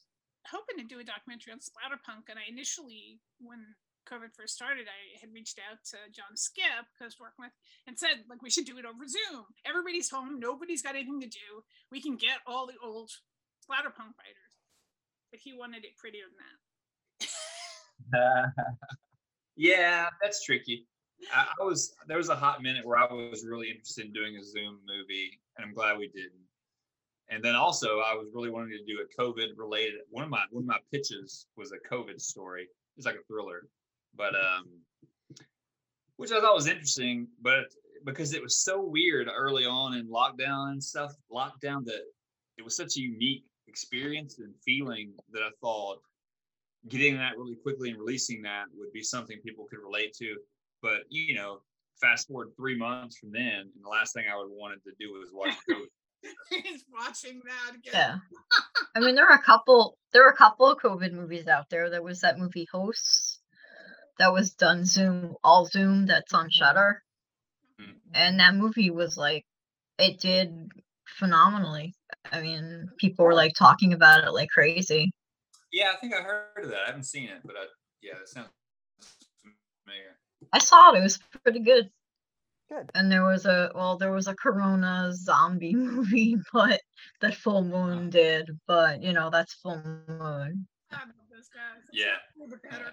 hoping 0.48 0.78
to 0.78 0.84
do 0.84 1.00
a 1.00 1.04
documentary 1.04 1.54
on 1.54 1.60
splatterpunk, 1.60 2.28
and 2.30 2.38
I 2.38 2.44
initially, 2.50 3.20
when 3.40 3.64
COVID 4.06 4.34
first 4.36 4.56
started, 4.56 4.86
I 4.88 5.20
had 5.20 5.34
reached 5.34 5.60
out 5.60 5.80
to 5.92 5.98
John 6.12 6.36
Skipp, 6.36 6.88
was 7.02 7.20
working 7.20 7.44
with, 7.46 7.52
and 7.88 7.98
said, 7.98 8.24
like, 8.30 8.42
we 8.42 8.50
should 8.50 8.66
do 8.66 8.78
it 8.78 8.86
over 8.86 9.08
Zoom. 9.08 9.46
Everybody's 9.66 10.10
home, 10.10 10.40
nobody's 10.40 10.82
got 10.82 10.96
anything 10.96 11.22
to 11.22 11.28
do. 11.28 11.64
We 11.92 12.02
can 12.02 12.16
get 12.16 12.40
all 12.48 12.68
the 12.68 12.80
old 12.84 13.12
splatterpunk 13.64 14.16
writers. 14.20 14.54
But 15.32 15.40
he 15.42 15.54
wanted 15.54 15.86
it 15.86 15.98
prettier 15.98 16.26
than 16.30 16.38
that. 16.44 16.54
yeah, 19.56 20.10
that's 20.22 20.44
tricky. 20.44 20.88
I, 21.34 21.48
I 21.60 21.64
was 21.64 21.96
there 22.08 22.18
was 22.18 22.30
a 22.30 22.36
hot 22.36 22.62
minute 22.62 22.86
where 22.86 22.98
I 22.98 23.12
was 23.12 23.46
really 23.46 23.70
interested 23.70 24.06
in 24.06 24.14
doing 24.14 24.36
a 24.38 24.44
Zoom 24.44 24.80
movie, 24.86 25.40
and 25.58 25.66
I'm 25.66 25.74
glad 25.74 25.98
we 25.98 26.08
didn't. 26.08 26.44
And 27.30 27.44
then 27.44 27.56
also, 27.56 28.00
I 28.00 28.14
was 28.14 28.28
really 28.34 28.50
wanting 28.50 28.78
to 28.78 28.86
do 28.86 29.00
a 29.00 29.22
COVID 29.22 29.58
related. 29.58 29.96
One 30.10 30.24
of 30.24 30.30
my 30.30 30.44
one 30.52 30.64
of 30.64 30.68
my 30.68 30.80
pitches 30.92 31.48
was 31.56 31.72
a 31.72 31.94
COVID 31.94 32.22
story. 32.22 32.68
It's 32.98 33.06
like 33.06 33.16
a 33.16 33.24
thriller, 33.28 33.68
but 34.16 34.34
um, 34.36 34.66
which 36.18 36.32
I 36.32 36.40
thought 36.40 36.56
was 36.56 36.68
interesting, 36.68 37.28
but 37.42 37.66
because 38.06 38.34
it 38.34 38.42
was 38.42 38.58
so 38.58 38.82
weird 38.82 39.30
early 39.34 39.66
on 39.66 39.94
in 39.96 40.08
lockdown 40.08 40.72
and 40.72 40.84
stuff, 40.84 41.14
lockdown 41.32 41.86
that 41.86 42.02
it 42.58 42.64
was 42.64 42.76
such 42.76 42.98
a 42.98 43.02
unique 43.02 43.46
experience 43.68 44.40
and 44.40 44.54
feeling 44.66 45.14
that 45.32 45.42
I 45.42 45.50
thought 45.62 46.00
getting 46.90 47.18
that 47.18 47.38
really 47.38 47.56
quickly 47.56 47.90
and 47.90 48.00
releasing 48.00 48.42
that 48.42 48.66
would 48.76 48.92
be 48.92 49.02
something 49.02 49.40
people 49.40 49.66
could 49.70 49.80
relate 49.80 50.14
to. 50.20 50.36
But 50.82 51.02
you 51.10 51.36
know, 51.36 51.62
fast 52.02 52.28
forward 52.28 52.50
three 52.56 52.78
months 52.78 53.18
from 53.18 53.32
then, 53.32 53.70
and 53.74 53.84
the 53.84 53.90
last 53.90 54.14
thing 54.14 54.26
I 54.32 54.38
would 54.38 54.50
wanted 54.50 54.84
to 54.84 54.92
do 55.00 55.14
was 55.14 55.30
watch 55.32 55.56
COVID. 55.70 56.64
He's 56.64 56.86
watching 56.92 57.42
that 57.46 57.76
again. 57.76 57.94
Yeah. 57.94 58.18
I 58.96 59.00
mean, 59.00 59.16
there 59.16 59.28
are 59.28 59.38
a 59.38 59.42
couple. 59.42 59.98
There 60.12 60.26
are 60.26 60.32
a 60.32 60.38
couple 60.38 60.70
of 60.70 60.80
COVID 60.80 61.12
movies 61.12 61.48
out 61.48 61.70
there. 61.70 61.90
There 61.90 62.04
was 62.04 62.22
that 62.22 62.40
movie 62.40 62.68
Hosts, 62.72 63.33
that 64.20 64.32
was 64.34 64.52
done 64.54 64.86
Zoom, 64.86 65.36
all 65.44 65.66
Zoom. 65.66 66.06
That's 66.06 66.34
on 66.34 66.50
Shudder, 66.50 67.02
Mm. 67.82 67.96
and 68.14 68.40
that 68.40 68.56
movie 68.56 68.92
was 68.92 69.18
like, 69.18 69.46
it 69.98 70.20
did 70.20 70.70
phenomenally. 71.18 71.96
I 72.32 72.42
mean, 72.42 72.90
people 73.00 73.26
were 73.26 73.34
like 73.34 73.54
talking 73.56 73.94
about 73.94 74.24
it 74.24 74.32
like 74.32 74.50
crazy. 74.50 75.12
Yeah, 75.72 75.92
I 75.94 75.98
think 76.00 76.14
I 76.14 76.22
heard 76.22 76.64
of 76.64 76.70
that. 76.70 76.82
I 76.84 76.88
haven't 76.88 77.04
seen 77.06 77.30
it, 77.30 77.42
but 77.44 77.56
I, 77.56 77.66
yeah, 78.02 78.14
it 78.22 78.28
sounds 78.30 78.50
familiar. 79.84 80.18
I 80.52 80.60
saw 80.60 80.94
it. 80.94 81.00
It 81.00 81.02
was 81.04 81.20
pretty 81.44 81.62
good. 81.62 81.90
Good. 82.70 82.92
And 82.94 83.12
there 83.12 83.26
was 83.26 83.46
a 83.46 83.72
well, 83.74 83.98
there 83.98 84.12
was 84.12 84.28
a 84.28 84.36
Corona 84.36 85.12
zombie 85.16 85.74
movie, 85.76 86.38
but 86.54 86.80
that 87.22 87.34
Full 87.36 87.64
Moon 87.64 88.10
did. 88.12 88.50
But 88.68 89.02
you 89.02 89.14
know, 89.14 89.30
that's 89.32 89.54
Full 89.56 89.82
Moon. 90.08 90.68
Those 90.92 91.50
guys. 91.50 91.84
Yeah. 91.92 92.18
a 92.38 92.40
little 92.40 92.56
bit 92.62 92.70
better. 92.70 92.92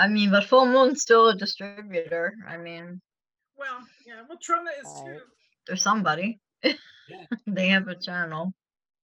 I 0.00 0.08
mean, 0.08 0.30
but 0.30 0.44
Full 0.44 0.64
Moon's 0.66 1.02
still 1.02 1.28
a 1.28 1.36
distributor. 1.36 2.32
I 2.48 2.56
mean, 2.56 3.00
well, 3.58 3.80
yeah. 4.06 4.22
Well, 4.26 4.38
Troma 4.38 4.70
is 4.80 4.86
Right. 5.04 5.18
too. 5.18 5.20
they're 5.66 5.76
somebody. 5.76 6.40
they 7.46 7.68
have 7.68 7.86
a 7.88 7.94
channel. 7.94 8.52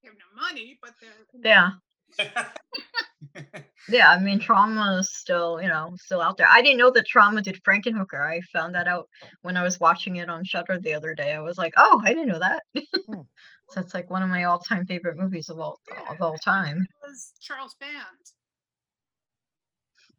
They 0.01 0.09
have 0.09 0.17
no 0.17 0.41
money, 0.41 0.79
but 0.81 0.93
they're 0.99 1.13
Yeah, 1.43 1.71
yeah. 3.89 4.09
I 4.09 4.19
mean, 4.19 4.39
Troma 4.39 4.99
is 4.99 5.13
still, 5.13 5.61
you 5.61 5.67
know, 5.67 5.93
still 5.97 6.21
out 6.21 6.37
there. 6.37 6.47
I 6.49 6.63
didn't 6.63 6.79
know 6.79 6.89
that 6.91 7.05
Troma 7.07 7.43
did 7.43 7.61
Frankenhooker. 7.63 8.19
I 8.19 8.41
found 8.51 8.73
that 8.73 8.87
out 8.87 9.07
when 9.43 9.55
I 9.55 9.61
was 9.63 9.79
watching 9.79 10.15
it 10.15 10.29
on 10.29 10.43
Shudder 10.43 10.79
the 10.79 10.95
other 10.95 11.13
day. 11.13 11.33
I 11.33 11.41
was 11.41 11.59
like, 11.59 11.73
oh, 11.77 12.01
I 12.03 12.09
didn't 12.13 12.29
know 12.29 12.39
that. 12.39 12.63
Hmm. 13.07 13.21
so 13.69 13.79
it's 13.79 13.93
like 13.93 14.09
one 14.09 14.21
of 14.21 14.27
my 14.29 14.43
all-time 14.45 14.85
favorite 14.85 15.15
movies 15.17 15.47
of 15.49 15.59
all 15.59 15.79
of 16.09 16.21
all 16.21 16.35
time. 16.37 16.79
It 16.81 17.07
was 17.07 17.31
Charles 17.39 17.75
Band. 17.79 18.33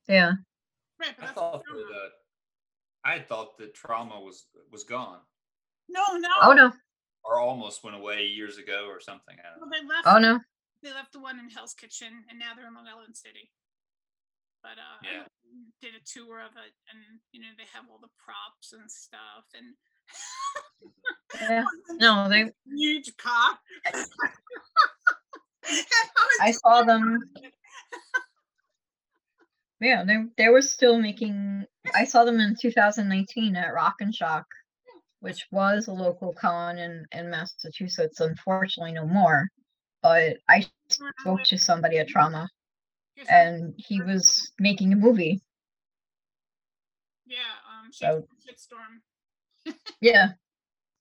Yeah. 0.09 0.33
Right, 1.01 1.15
but 1.17 1.23
I 1.23 1.27
that's 1.27 1.39
thought 1.39 1.63
that 1.65 2.11
I 3.05 3.19
thought 3.21 3.57
that 3.59 3.75
Troma 3.75 4.21
was 4.23 4.47
was 4.73 4.85
gone 4.85 5.21
No, 5.89 6.03
no. 6.17 6.29
Oh 6.43 6.53
no. 6.53 6.73
or 7.25 7.39
almost 7.41 7.85
went 7.85 7.97
away 7.97 8.27
years 8.27 8.59
ago 8.59 8.87
or 8.89 9.01
something. 9.01 9.37
I 9.39 9.59
don't 9.59 9.61
Well, 9.61 9.71
they 9.81 9.87
left. 9.87 10.07
Oh 10.07 10.19
no. 10.19 10.41
They 10.83 10.93
left 10.93 11.13
the 11.13 11.21
one 11.21 11.39
in 11.41 11.51
Hell's 11.51 11.75
Kitchen, 11.75 12.25
and 12.31 12.39
now 12.39 12.53
they're 12.57 12.67
in 12.69 12.75
Long 12.75 12.87
Island 12.87 13.17
City. 13.17 13.51
But 14.63 14.79
uh, 14.79 14.99
I 15.03 15.13
Yeah. 15.13 15.25
did 15.81 15.95
a 15.95 16.01
tour 16.05 16.41
of 16.41 16.53
it, 16.53 16.73
and 16.91 17.21
you 17.33 17.41
know 17.41 17.49
they 17.57 17.65
have 17.73 17.85
all 17.91 17.99
the 18.01 18.09
props 18.19 18.73
and 18.73 18.91
stuff, 18.91 19.45
and 19.55 19.75
Yeah. 21.41 21.65
No, 22.01 22.29
they. 22.29 22.51
huge 22.77 23.17
cock. 23.17 23.61
I 26.41 26.53
saw 26.53 26.83
them. 26.83 27.19
Yeah, 29.81 30.05
they 30.05 30.17
they 30.37 30.49
were 30.49 30.63
still 30.63 30.99
making. 30.99 31.65
I 31.95 32.05
saw 32.05 32.25
them 32.25 32.41
in 32.41 32.57
2019 32.61 33.57
at 33.57 33.73
Rock 33.75 33.97
and 34.01 34.15
Shock, 34.15 34.47
which 35.21 35.47
was 35.53 35.87
a 35.87 35.93
local 35.93 36.33
con 36.33 36.79
in 36.79 37.07
in 37.13 37.31
Massachusetts. 37.31 38.21
Unfortunately, 38.21 38.93
no 38.93 39.07
more. 39.07 39.49
But 40.03 40.39
I 40.49 40.67
spoke 40.89 41.43
to 41.45 41.59
somebody 41.59 41.99
at 41.99 42.09
Troma, 42.09 42.49
and 43.29 43.75
he 43.77 44.01
was 44.03 44.53
making 44.59 44.93
a 44.93 44.97
movie. 44.97 45.41
yeah, 47.27 47.37
um, 47.69 47.93
So- 47.93 48.27
Shitstorm. 48.47 49.75
Yeah, 50.01 50.29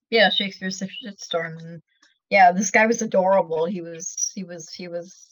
yeah, 0.09 0.29
Shakespeare's 0.29 0.81
Shitstorm, 0.81 1.59
and 1.59 1.81
yeah, 2.29 2.51
this 2.51 2.71
guy 2.71 2.85
was 2.87 3.01
adorable. 3.01 3.65
He 3.65 3.81
was 3.81 4.31
he 4.35 4.43
was 4.43 4.69
he 4.73 4.87
was 4.87 5.26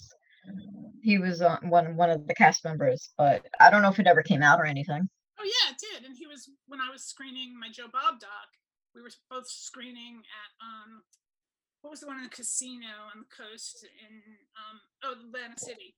he 1.01 1.17
was 1.17 1.41
on 1.41 1.69
one 1.69 1.95
one 1.95 2.09
of 2.09 2.27
the 2.27 2.35
cast 2.35 2.63
members, 2.63 3.09
but 3.17 3.45
I 3.59 3.69
don't 3.69 3.81
know 3.81 3.89
if 3.89 3.99
it 3.99 4.07
ever 4.07 4.23
came 4.23 4.41
out 4.41 4.59
or 4.59 4.65
anything. 4.65 5.07
Oh 5.39 5.43
yeah, 5.43 5.73
it 5.73 5.77
did. 5.77 6.05
And 6.05 6.17
he 6.17 6.27
was 6.27 6.49
when 6.67 6.81
I 6.81 6.91
was 6.91 7.03
screening 7.03 7.59
my 7.59 7.69
Joe 7.69 7.87
Bob 7.91 8.19
doc. 8.19 8.49
We 8.95 9.01
were 9.01 9.11
both 9.29 9.47
screening 9.47 10.23
at 10.23 10.51
um, 10.65 11.03
what 11.81 11.91
was 11.91 11.99
the 11.99 12.07
one 12.07 12.17
in 12.17 12.23
the 12.23 12.29
casino 12.29 12.87
on 13.13 13.21
the 13.21 13.43
coast 13.43 13.85
in 13.85 14.21
um, 14.57 14.79
oh 15.03 15.13
Atlantic 15.27 15.59
City. 15.59 15.95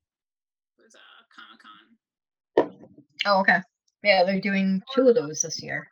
It 0.77 0.83
was 0.83 0.95
uh, 0.95 1.23
Comic 1.31 1.61
Con. 1.63 2.97
Oh, 3.25 3.39
okay. 3.41 3.59
Yeah, 4.03 4.23
they're 4.23 4.41
doing 4.41 4.81
two 4.93 5.07
of 5.07 5.15
those 5.15 5.41
this 5.41 5.61
year. 5.63 5.87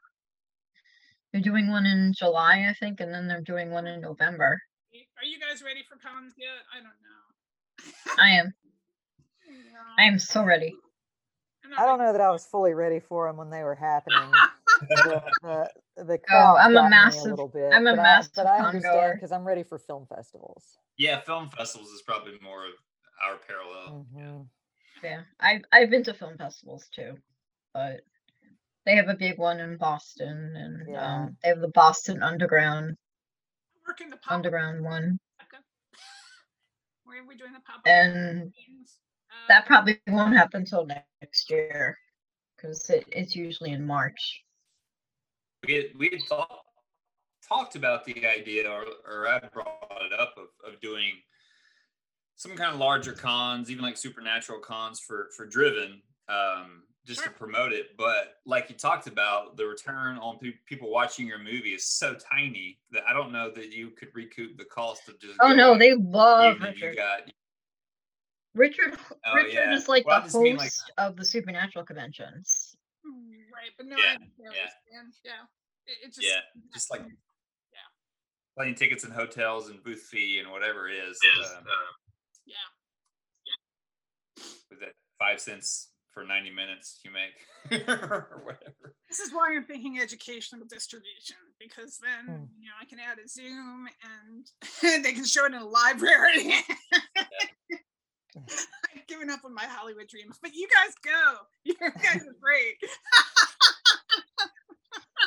They're 1.32 1.41
doing 1.41 1.70
one 1.70 1.86
in 1.86 2.13
July, 2.18 2.68
I 2.70 2.74
think, 2.80 3.00
and 3.00 3.13
then 3.13 3.28
they're 3.28 3.41
doing 3.41 3.72
one 3.72 3.88
in 3.88 4.02
November. 4.02 4.60
Are 5.20 5.26
you 5.26 5.39
guys 5.39 5.63
ready 5.63 5.84
for 5.88 5.98
cons 5.98 6.34
yet? 6.38 6.63
I 6.72 6.78
don't 6.78 7.00
know. 7.04 7.24
I 8.17 8.30
am. 8.32 8.54
I 9.98 10.04
am 10.04 10.19
so 10.19 10.43
ready. 10.43 10.76
I'm 11.63 11.71
not 11.71 11.80
I 11.80 11.86
don't 11.86 12.00
know 12.00 12.12
that 12.12 12.21
I 12.21 12.32
was 12.32 12.45
fully 12.45 12.74
ready 12.74 13.00
for 13.00 13.28
them 13.28 13.38
when 13.38 13.50
they 13.50 13.63
were 13.63 13.76
happening. 13.76 14.19
the, 14.89 15.21
the, 15.41 15.69
the 16.04 16.19
Oh, 16.32 16.56
I'm 16.58 16.71
a 16.71 16.74
got 16.74 16.84
me 16.86 16.89
massive- 16.89 17.32
little 17.32 17.48
bit. 17.48 17.71
I'm 17.74 17.88
a 17.88 17.91
but 17.91 18.02
massive 18.02 18.32
I, 18.38 18.43
but 18.43 18.50
I 18.50 18.60
understand 18.60 19.13
because 19.15 19.32
I'm 19.32 19.45
ready 19.45 19.63
for 19.63 19.78
film 19.80 20.06
festivals. 20.08 20.78
Yeah, 20.98 21.19
film 21.21 21.50
festivals 21.50 21.89
is 21.91 22.02
probably 22.02 22.34
more 22.41 22.65
of 22.65 22.74
our 23.26 23.38
parallel. 23.38 24.06
Yeah. 24.15 24.21
Mhm. 24.21 24.48
Yeah, 25.04 25.21
I've 25.39 25.62
I've 25.71 25.89
been 25.89 26.04
to 26.06 26.13
film 26.13 26.38
festivals 26.38 26.88
too, 26.89 27.15
but 27.74 28.02
they 28.86 28.95
have 28.95 29.10
a 29.10 29.15
big 29.15 29.38
one 29.38 29.60
in 29.60 29.78
Boston, 29.78 30.54
and 30.56 30.88
Yeah. 30.89 31.15
um, 31.26 31.38
they 31.43 31.50
have 31.50 31.60
the 31.60 31.67
Boston 31.69 32.24
Underground 32.24 32.95
work 33.86 34.00
in 34.02 34.10
the 34.10 34.17
pop 34.17 34.34
Underground 34.34 34.84
one, 34.84 35.19
Where 37.15 37.23
are 37.23 37.28
we 37.28 37.38
doing 37.38 37.54
the 37.54 37.62
pop 37.62 37.80
and 37.86 38.54
that 39.47 39.65
probably 39.65 40.01
won't 40.06 40.36
happen 40.36 40.63
until 40.63 40.86
next 40.86 41.49
year 41.49 41.97
because 42.58 42.89
it, 42.89 43.06
it's 43.08 43.34
usually 43.34 43.71
in 43.71 43.88
March. 43.88 44.43
We 45.65 45.75
had, 45.75 45.86
we 45.97 46.10
had 46.12 46.23
thought, 46.23 46.60
talked 47.47 47.78
about 47.78 48.04
the 48.04 48.28
idea, 48.28 48.69
or, 48.69 48.84
or 49.10 49.30
I 49.30 49.39
brought 49.54 50.01
it 50.01 50.19
up 50.19 50.34
of, 50.36 50.47
of 50.69 50.82
doing 50.82 51.13
some 52.36 52.54
kind 52.58 52.73
of 52.73 52.82
larger 52.82 53.13
cons, 53.13 53.71
even 53.71 53.86
like 53.86 53.95
supernatural 53.95 54.60
cons 54.60 54.99
for 54.99 55.30
for 55.38 55.45
Driven, 55.45 56.01
um, 56.28 56.84
just 57.06 57.24
to 57.24 57.30
promote 57.30 57.72
it. 57.72 57.96
But 57.98 58.36
like 58.46 58.70
you 58.70 58.76
talked 58.76 59.08
about, 59.08 59.58
the 59.58 59.65
return 59.65 60.18
on 60.18 60.38
pe- 60.39 60.54
people 60.65 60.89
watching 60.91 61.28
your 61.28 61.39
movie 61.39 61.74
is 61.74 61.86
so 61.86 62.15
tiny 62.15 62.80
that 62.91 63.04
I 63.08 63.13
don't 63.13 63.32
know 63.32 63.50
that 63.52 63.72
you 63.74 63.91
could 63.91 64.10
recoup 64.13 64.58
the 64.58 64.65
cost 64.65 65.08
of 65.08 65.20
just. 65.20 65.36
Oh 65.41 65.54
no, 65.54 65.78
they 65.78 65.94
love 65.94 66.56
even 66.58 66.68
you 66.68 66.88
Richard. 66.88 66.96
got 66.98 67.22
Richard 68.54 68.98
Oh, 69.26 69.34
Richard 69.36 69.54
yeah. 69.54 69.74
is 69.76 69.88
like 69.89 70.06
Well, 70.08 70.22
the 70.22 70.26
just 70.28 70.38
mean, 70.38 70.56
like- 70.58 70.63
host 70.65 70.91
of 70.98 71.15
the 71.18 71.26
supernatural 71.26 71.86
conventions. 71.86 72.76
Right, 73.54 73.72
but 73.78 73.86
no, 73.86 73.96
Yeah, 73.98 74.15
I 74.20 74.28
yeah. 74.39 74.50
Yeah, 75.24 75.32
it, 75.88 75.98
it 76.04 76.08
just 76.08 76.22
Yeah, 76.24 76.39
just 76.74 76.89
like 76.91 77.02
yeah 77.02 77.78
plane 78.58 78.76
tickets 78.76 79.04
and 79.04 79.13
hotels 79.13 79.70
and 79.70 79.82
booth 79.84 80.02
fee 80.02 80.39
and 80.39 80.52
whatever 80.52 80.88
it 80.89 80.96
is. 80.96 81.20
um, 81.58 81.63
yeah. 82.46 82.56
with 84.70 84.80
that 84.80 84.94
five 85.20 85.39
cents 85.39 85.89
for 86.15 86.23
90 86.23 86.49
minutes 86.51 87.01
you 87.04 87.12
make 87.12 87.84
or 87.88 88.41
whatever. 88.45 88.95
This 89.10 89.19
is 89.19 89.32
why 89.34 89.54
I'm 89.54 89.65
thinking 89.65 89.99
educational 89.99 90.65
distribution 90.65 91.36
because 91.60 91.99
then 92.01 92.25
Hmm. 92.25 92.43
you 92.58 92.65
know 92.67 92.73
I 92.82 92.86
can 92.86 92.99
add 92.99 93.19
a 93.23 93.28
Zoom 93.28 93.88
and 94.01 95.04
they 95.04 95.12
can 95.12 95.25
show 95.25 95.45
it 95.45 95.54
in 95.54 95.62
a 95.62 95.65
library. 95.65 96.54
I've 98.36 99.08
given 99.08 99.30
up 99.30 99.41
on 99.45 99.54
my 99.54 99.65
Hollywood 99.65 100.08
dreams, 100.08 100.38
but 100.41 100.54
you 100.54 100.67
guys 100.73 100.93
go. 101.04 101.36
You 101.63 101.75
guys 101.80 102.21
are 102.28 102.36
great. 102.41 102.75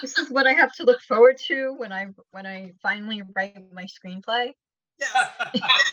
This 0.03 0.17
is 0.19 0.31
what 0.31 0.47
I 0.47 0.53
have 0.53 0.73
to 0.75 0.85
look 0.85 1.01
forward 1.03 1.39
to 1.49 1.75
when 1.77 1.93
I 1.93 2.09
when 2.33 2.47
I 2.47 2.73
finally 2.83 3.23
write 3.35 3.57
my 3.73 3.85
screenplay. 3.85 4.53
Yes. 4.99 5.93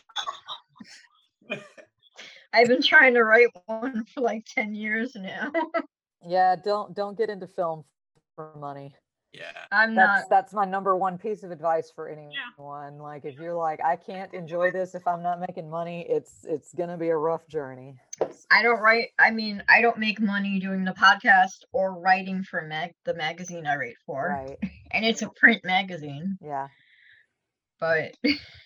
I've 2.55 2.67
been 2.67 2.81
trying 2.81 3.13
to 3.15 3.23
write 3.23 3.49
one 3.67 4.05
for 4.05 4.21
like 4.21 4.45
10 4.55 4.73
years 4.73 5.15
now. 5.15 5.51
Yeah, 6.27 6.55
don't 6.55 6.95
don't 6.95 7.15
get 7.15 7.29
into 7.29 7.45
film 7.45 7.83
for 8.35 8.51
money. 8.57 8.95
yeah. 9.31 9.43
I'm 9.71 9.93
not 9.93 10.07
That's 10.15 10.27
that's 10.29 10.53
my 10.53 10.65
number 10.65 10.97
one 10.97 11.19
piece 11.19 11.43
of 11.43 11.51
advice 11.51 11.91
for 11.93 12.09
anyone. 12.09 12.97
Like 12.97 13.25
if 13.25 13.35
you're 13.35 13.53
like, 13.53 13.79
I 13.85 13.95
can't 13.95 14.33
enjoy 14.33 14.71
this 14.71 14.95
if 14.95 15.05
I'm 15.07 15.21
not 15.21 15.39
making 15.39 15.69
money, 15.69 16.03
it's 16.09 16.43
it's 16.45 16.73
gonna 16.73 16.97
be 16.97 17.09
a 17.09 17.15
rough 17.17 17.47
journey. 17.47 17.93
I 18.49 18.63
don't 18.63 18.79
write 18.79 19.09
I 19.19 19.29
mean, 19.29 19.61
I 19.69 19.81
don't 19.81 19.99
make 19.99 20.19
money 20.19 20.59
doing 20.59 20.83
the 20.83 20.93
podcast 20.93 21.59
or 21.73 21.93
writing 21.99 22.41
for 22.41 22.63
mag 22.63 22.93
the 23.03 23.13
magazine 23.13 23.67
I 23.67 23.75
write 23.75 23.97
for. 24.07 24.29
Right. 24.29 24.57
And 24.91 25.05
it's 25.05 25.21
a 25.21 25.29
print 25.29 25.63
magazine, 25.63 26.39
Yeah. 26.41 26.69
but 27.79 28.15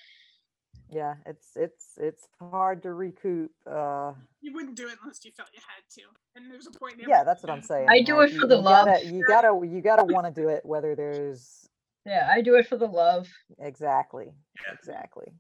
Yeah. 0.91 1.15
It's 1.25 1.49
it's 1.55 1.85
it's 1.97 2.27
hard 2.39 2.81
to 2.83 2.93
recoup 2.93 3.51
uh 3.69 4.13
you 4.41 4.53
wouldn't 4.53 4.75
do 4.75 4.87
it 4.87 4.95
unless 5.01 5.23
you 5.23 5.31
felt 5.31 5.49
you 5.53 5.61
had 5.61 5.83
to. 5.95 6.01
And 6.35 6.51
there's 6.51 6.67
a 6.67 6.71
point. 6.71 6.99
in 6.99 7.07
yeah, 7.09 7.23
that's 7.23 7.43
what 7.43 7.51
I'm 7.51 7.61
saying. 7.61 7.87
I 7.89 8.01
do 8.01 8.17
like, 8.17 8.29
it 8.29 8.33
you- 8.33 8.41
for 8.41 8.47
the 8.47 8.57
you 8.57 8.63
gotta- 8.63 8.91
love. 8.91 9.03
you 9.03 9.23
gotta 9.27 9.67
you 9.67 9.81
gotta 9.81 10.03
want 10.05 10.25
to 10.33 10.41
do 10.41 10.49
it 10.49 10.65
whether 10.65 10.95
there's 10.95 11.67
Yeah, 12.05 12.27
I 12.31 12.41
do 12.41 12.55
it 12.55 12.67
for 12.67 12.77
the 12.77 12.87
love. 12.87 13.27
Exactly. 13.59 14.33
Yeah. 14.65 14.73
Exactly. 14.73 15.31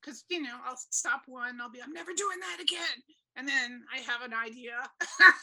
because 0.00 0.24
you 0.30 0.40
know 0.42 0.56
I'll 0.64 0.78
stop 0.90 1.22
one. 1.26 1.60
I'll 1.60 1.70
be 1.70 1.82
I'm 1.82 1.92
never 1.92 2.12
doing 2.14 2.38
that 2.40 2.62
again, 2.62 3.02
and 3.36 3.46
then 3.46 3.82
I 3.94 3.98
have 3.98 4.22
an 4.22 4.32
idea. 4.34 4.72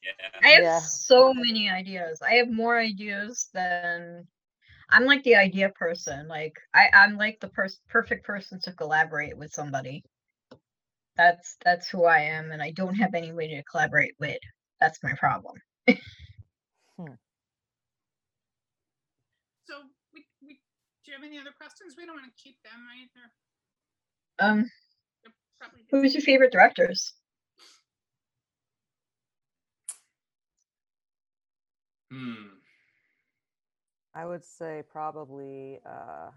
Yeah. 0.00 0.40
I 0.42 0.48
have 0.54 0.62
Yeah. 0.62 0.78
so 0.80 1.34
many 1.34 1.68
ideas. 1.68 2.22
I 2.22 2.34
have 2.34 2.48
more 2.50 2.78
ideas 2.78 3.48
than 3.52 4.26
I'm 4.90 5.04
like 5.04 5.22
the 5.24 5.36
idea 5.36 5.68
person. 5.70 6.28
Like 6.28 6.54
I, 6.74 6.88
I'm 6.92 7.16
like 7.16 7.40
the 7.40 7.48
pers- 7.48 7.80
perfect 7.88 8.24
person 8.24 8.60
to 8.62 8.72
collaborate 8.72 9.36
with 9.36 9.52
somebody. 9.52 10.02
That's 11.16 11.56
that's 11.64 11.88
who 11.88 12.04
I 12.04 12.20
am, 12.20 12.52
and 12.52 12.62
I 12.62 12.70
don't 12.70 12.94
have 12.94 13.14
anybody 13.14 13.56
to 13.56 13.62
collaborate 13.64 14.14
with. 14.18 14.38
That's 14.80 15.02
my 15.02 15.12
problem. 15.18 15.56
so 15.88 15.96
we, 20.14 20.24
we 20.40 20.60
do 21.04 21.10
you 21.10 21.14
have 21.14 21.24
any 21.24 21.38
other 21.38 21.52
questions? 21.58 21.94
We 21.96 22.06
don't 22.06 22.14
want 22.16 22.26
to 22.26 22.42
keep 22.42 22.56
them 22.62 22.86
either. 23.02 24.50
Um, 24.50 24.70
who's 25.90 26.02
busy. 26.02 26.18
your 26.18 26.22
favorite 26.22 26.52
directors? 26.52 27.12
Hmm. 32.10 32.57
I 34.18 34.26
would 34.26 34.44
say 34.44 34.82
probably 34.90 35.78
uh 35.86 36.30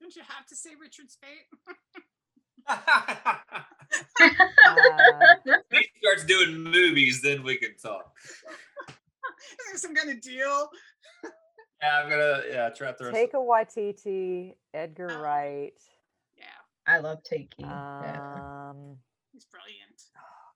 Don't 0.00 0.14
you 0.14 0.22
have 0.28 0.46
to 0.46 0.54
say 0.54 0.70
Richard 0.80 1.10
Spate? 1.10 1.48
uh, 2.68 3.34
he 5.72 5.80
starts 6.00 6.24
doing 6.24 6.58
movies, 6.62 7.20
then 7.22 7.42
we 7.42 7.56
can 7.56 7.74
talk. 7.82 8.12
Is 8.88 8.94
there 9.68 9.76
some 9.78 9.94
kind 9.94 10.10
of 10.10 10.20
deal? 10.20 10.70
Yeah, 11.82 12.00
I'm 12.02 12.08
gonna 12.10 12.42
yeah 12.48 12.68
try 12.70 12.92
to 12.92 12.96
throw. 12.96 13.10
a 13.10 13.36
Waititi, 13.36 14.54
Edgar 14.74 15.08
Oh. 15.10 15.20
Wright. 15.20 15.74
Yeah, 16.36 16.44
I 16.86 16.98
love 16.98 17.18
Takey. 17.28 17.60
yeah. 17.60 18.70
Um 18.70 18.98
he's 19.32 19.46
brilliant. 19.46 20.00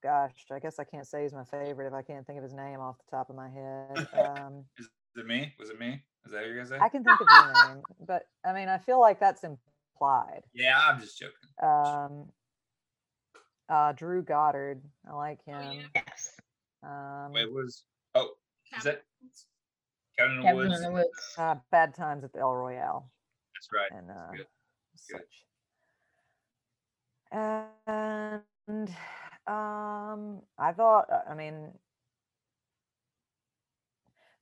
gosh, 0.03 0.45
I 0.53 0.59
guess 0.61 0.79
I 0.79 0.85
can't 0.85 1.07
say 1.07 1.23
he's 1.23 1.33
my 1.33 1.45
favorite 1.45 1.87
if 1.89 1.95
I 1.95 2.03
can't 2.03 2.25
think 2.27 2.39
of 2.39 2.45
his 2.45 2.55
name 2.55 2.79
off 2.81 2.97
the 2.99 3.17
top 3.17 3.29
of 3.31 3.35
my 3.37 3.49
head. 3.49 4.09
Um 4.47 4.65
Is 4.79 4.89
it 5.17 5.27
me? 5.27 5.53
Was 5.59 5.71
it 5.71 5.79
me? 5.81 6.03
Is 6.25 6.33
that 6.33 6.43
what 6.43 6.51
you 6.51 6.57
guys 6.59 6.69
say? 6.69 6.79
I 6.81 6.89
can 6.89 7.03
think 7.05 7.21
of 7.21 7.27
your 7.29 7.69
name, 7.75 7.83
but 8.07 8.23
I 8.45 8.53
mean 8.53 8.69
I 8.69 8.79
feel 8.79 9.01
like 9.01 9.19
that's 9.21 9.45
implied. 9.45 10.43
Yeah, 10.55 10.79
I'm 10.81 11.01
just 11.01 11.19
joking. 11.19 11.35
Um 11.63 12.27
uh 13.69 13.93
Drew 13.93 14.23
Goddard. 14.23 14.83
I 15.09 15.15
like 15.15 15.41
Oh, 15.49 15.53
him. 15.53 15.81
yeah. 15.95 16.03
Yes. 16.07 16.41
Um 16.83 17.33
Wait, 17.33 17.53
was 17.53 17.85
oh 18.15 18.31
is 18.77 18.85
that 18.85 19.03
Cabinets. 19.21 19.47
Cabin 20.19 20.39
in 20.39 20.43
the 20.47 20.55
Woods? 20.55 20.77
in 20.77 20.83
the 20.83 20.93
Woods. 20.93 21.35
uh, 21.39 21.55
Bad 21.71 21.95
Times 21.95 22.23
at 22.25 22.33
the 22.33 22.41
El 22.41 22.55
Royale. 22.55 23.11
That's 23.55 23.69
right. 23.73 23.99
and 23.99 24.11
uh, 24.11 24.31
good. 24.31 24.47
Good. 25.11 25.21
such. 25.21 25.45
And 27.33 28.89
um, 29.47 30.43
I 30.59 30.73
thought, 30.77 31.07
uh, 31.11 31.21
I 31.31 31.35
mean, 31.35 31.73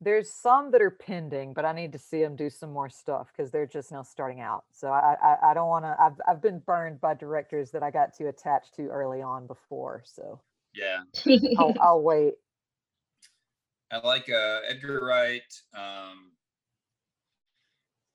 there's 0.01 0.31
some 0.31 0.71
that 0.71 0.81
are 0.81 0.91
pending, 0.91 1.53
but 1.53 1.65
I 1.65 1.73
need 1.73 1.93
to 1.93 1.99
see 1.99 2.23
them 2.23 2.35
do 2.35 2.49
some 2.49 2.73
more 2.73 2.89
stuff 2.89 3.29
because 3.31 3.51
they're 3.51 3.67
just 3.67 3.93
now 3.93 4.03
starting 4.03 4.41
out. 4.41 4.65
So 4.73 4.89
I, 4.89 5.15
I, 5.23 5.51
I 5.51 5.55
don't 5.55 5.69
want 5.69 5.85
to. 5.85 5.95
I've, 6.01 6.21
I've 6.27 6.43
been 6.43 6.59
burned 6.61 7.01
by 7.01 7.15
directors 7.15 7.71
that 7.73 7.83
I 7.83 7.91
got 7.91 8.17
too 8.17 8.29
attached 8.29 8.75
to 8.77 8.89
early 8.89 9.21
on 9.21 9.47
before. 9.47 10.03
So 10.07 10.41
Yeah, 10.75 11.01
I'll, 11.59 11.75
I'll 11.81 12.03
wait. 12.03 12.35
I 13.93 13.99
like 13.99 14.31
uh, 14.31 14.61
Edgar 14.69 15.05
Wright. 15.05 15.43
Um, 15.75 16.33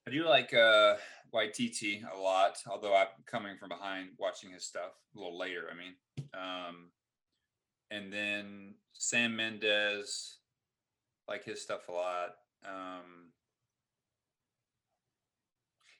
I 0.07 0.11
do 0.11 0.25
like 0.25 0.53
uh, 0.53 0.95
Waititi 1.33 2.01
a 2.11 2.17
lot, 2.17 2.57
although 2.69 2.95
I'm 2.95 3.07
coming 3.25 3.57
from 3.57 3.69
behind 3.69 4.09
watching 4.17 4.51
his 4.51 4.63
stuff 4.63 4.91
a 5.15 5.19
little 5.19 5.37
later. 5.37 5.67
I 5.71 5.75
mean, 5.75 6.27
um, 6.33 6.89
and 7.91 8.11
then 8.11 8.75
Sam 8.93 9.35
Mendes, 9.35 10.37
like 11.27 11.43
his 11.43 11.61
stuff 11.61 11.87
a 11.89 11.91
lot. 11.91 12.35
Um, 12.67 13.31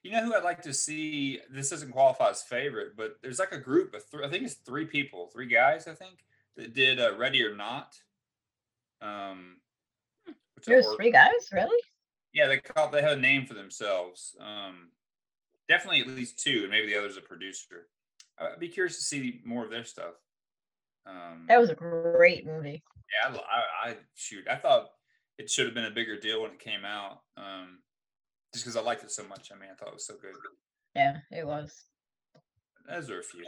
you 0.03 0.11
know 0.11 0.23
who 0.23 0.35
I'd 0.35 0.43
like 0.43 0.61
to 0.63 0.73
see? 0.73 1.39
This 1.49 1.69
doesn't 1.69 1.91
qualify 1.91 2.29
as 2.29 2.43
favorite, 2.43 2.95
but 2.95 3.15
there's 3.23 3.39
like 3.39 3.51
a 3.53 3.57
group 3.59 3.93
of 3.95 4.03
three. 4.05 4.23
I 4.23 4.29
think 4.29 4.43
it's 4.43 4.53
three 4.55 4.85
people, 4.85 5.27
three 5.33 5.47
guys. 5.47 5.87
I 5.87 5.93
think 5.93 6.23
that 6.55 6.73
did 6.75 6.99
uh, 6.99 7.15
Ready 7.17 7.43
or 7.43 7.55
Not. 7.55 7.95
Um, 9.01 9.57
which 10.25 10.35
is 10.63 10.67
a 10.67 10.69
There's 10.71 10.95
three 10.95 11.11
guys, 11.11 11.49
really? 11.51 11.81
yeah, 12.33 12.47
they 12.47 12.59
called. 12.59 12.91
They 12.91 13.01
had 13.01 13.17
a 13.17 13.21
name 13.21 13.45
for 13.47 13.55
themselves. 13.55 14.35
Um, 14.39 14.89
definitely 15.67 16.01
at 16.01 16.07
least 16.07 16.39
two, 16.39 16.59
and 16.61 16.69
maybe 16.69 16.87
the 16.87 16.97
other's 16.99 17.17
a 17.17 17.21
producer. 17.21 17.87
I'd 18.37 18.59
be 18.59 18.67
curious 18.69 18.97
to 18.97 19.03
see 19.03 19.41
more 19.43 19.63
of 19.65 19.71
their 19.71 19.85
stuff. 19.85 20.13
Um, 21.07 21.45
That 21.47 21.59
was 21.59 21.69
a 21.71 21.75
great 21.75 22.45
movie. 22.45 22.83
yeah, 23.23 23.35
I, 23.51 23.87
I, 23.87 23.89
I 23.91 23.95
shoot. 24.15 24.45
I 24.49 24.55
thought 24.55 24.89
it 25.37 25.49
should 25.49 25.65
have 25.65 25.75
been 25.75 25.85
a 25.85 25.91
bigger 25.91 26.19
deal 26.19 26.41
when 26.41 26.51
it 26.51 26.59
came 26.59 26.85
out. 26.85 27.19
Um, 27.37 27.79
just 28.53 28.65
because 28.65 28.77
I 28.77 28.81
liked 28.81 29.03
it 29.03 29.11
so 29.11 29.27
much. 29.27 29.49
I 29.53 29.59
mean, 29.59 29.69
I 29.71 29.75
thought 29.75 29.89
it 29.89 29.93
was 29.95 30.07
so 30.07 30.15
good. 30.21 30.33
Yeah, 30.95 31.17
it 31.31 31.45
was. 31.45 31.83
As 32.89 33.09
are 33.09 33.19
a 33.19 33.23
few. 33.23 33.43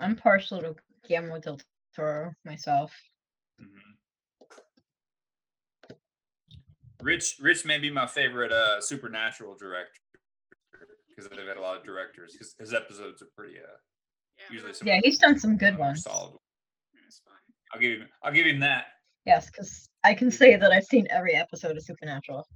I'm 0.00 0.16
partial 0.16 0.60
to 0.62 0.74
Guillermo 1.06 1.38
del 1.38 1.60
Toro 1.94 2.32
myself. 2.44 2.92
Mhm. 3.60 3.68
Rich, 7.02 7.36
Rich 7.40 7.64
may 7.64 7.78
be 7.78 7.90
my 7.90 8.06
favorite 8.06 8.52
uh, 8.52 8.80
supernatural 8.80 9.56
director 9.56 10.00
because 11.08 11.30
they've 11.30 11.46
had 11.46 11.56
a 11.56 11.60
lot 11.60 11.76
of 11.76 11.84
directors. 11.84 12.36
His, 12.36 12.54
his 12.58 12.74
episodes 12.74 13.22
are 13.22 13.28
pretty 13.36 13.56
uh, 13.58 13.62
Yeah, 14.38 14.44
usually 14.52 14.72
some 14.74 14.88
Yeah, 14.88 15.00
he's 15.02 15.18
done 15.18 15.38
some 15.38 15.56
good 15.56 15.78
ones. 15.78 16.02
Solid. 16.02 16.32
was. 16.32 17.22
I'll 17.72 17.80
give 17.80 18.00
him. 18.00 18.08
I'll 18.22 18.32
give 18.32 18.46
him 18.46 18.60
that. 18.60 18.86
Yes, 19.26 19.50
because 19.50 19.88
I 20.02 20.14
can 20.14 20.30
say 20.30 20.56
that 20.56 20.72
I've 20.72 20.84
seen 20.84 21.06
every 21.10 21.34
episode 21.34 21.76
of 21.76 21.82
Supernatural. 21.84 22.46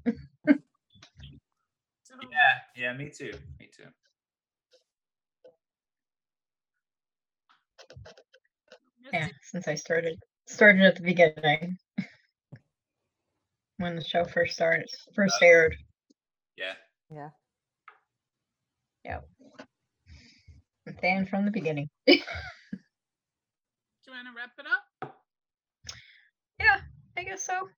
Yeah, 2.31 2.55
yeah, 2.77 2.93
me 2.97 3.11
too. 3.11 3.33
Me 3.61 3.69
too. 3.77 3.85
Yeah, 9.13 9.29
since 9.43 9.69
I 9.69 9.75
started 9.75 10.19
started 10.47 10.83
at 10.83 10.97
the 10.97 11.03
beginning. 11.03 11.77
when 13.79 13.97
the 13.97 14.05
show 14.05 14.25
first 14.25 14.55
started 14.55 14.89
first 15.15 15.35
Uh, 15.43 15.47
aired. 15.47 15.77
Yeah. 16.57 17.31
Yeah. 19.05 19.21
A 20.87 20.93
fan 21.01 21.27
from 21.27 21.45
the 21.45 21.51
beginning. 21.51 21.89
Do 22.07 22.15
you 22.15 22.21
want 24.13 24.29
to 24.29 24.35
wrap 24.37 24.53
it 24.59 24.67
up? 24.67 24.84
Yeah, 27.17 27.23
I 27.23 27.25
guess 27.25 27.45
so. 27.45 27.69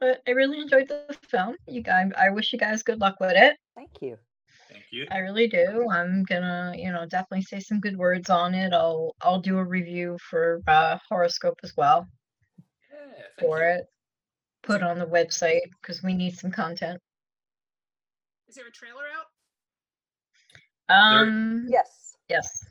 But 0.00 0.20
I 0.26 0.32
really 0.32 0.60
enjoyed 0.60 0.88
the 0.88 1.16
film. 1.28 1.56
You 1.66 1.80
guys, 1.82 2.10
I 2.18 2.30
wish 2.30 2.52
you 2.52 2.58
guys 2.58 2.82
good 2.82 3.00
luck 3.00 3.16
with 3.20 3.32
it. 3.36 3.56
Thank 3.76 3.90
you. 4.00 4.16
Thank 4.70 4.84
you. 4.90 5.06
I 5.10 5.18
really 5.18 5.46
do. 5.46 5.86
I'm 5.90 6.24
gonna, 6.24 6.72
you 6.76 6.90
know, 6.90 7.06
definitely 7.06 7.42
say 7.42 7.60
some 7.60 7.80
good 7.80 7.96
words 7.96 8.30
on 8.30 8.54
it. 8.54 8.72
I'll 8.72 9.14
I'll 9.22 9.40
do 9.40 9.58
a 9.58 9.64
review 9.64 10.18
for 10.28 10.60
uh, 10.66 10.98
horoscope 11.08 11.58
as 11.62 11.72
well 11.76 12.06
Yeah, 12.90 13.24
for 13.40 13.58
you. 13.60 13.64
it. 13.64 13.86
Put 14.62 14.82
on 14.82 14.98
the 14.98 15.06
website 15.06 15.60
because 15.80 16.02
we 16.02 16.14
need 16.14 16.36
some 16.36 16.50
content. 16.50 17.00
Is 18.48 18.54
there 18.54 18.66
a 18.66 18.70
trailer 18.72 19.04
out? 19.16 19.26
Um, 20.88 21.66
Yes. 21.68 22.16
yes. 22.28 22.64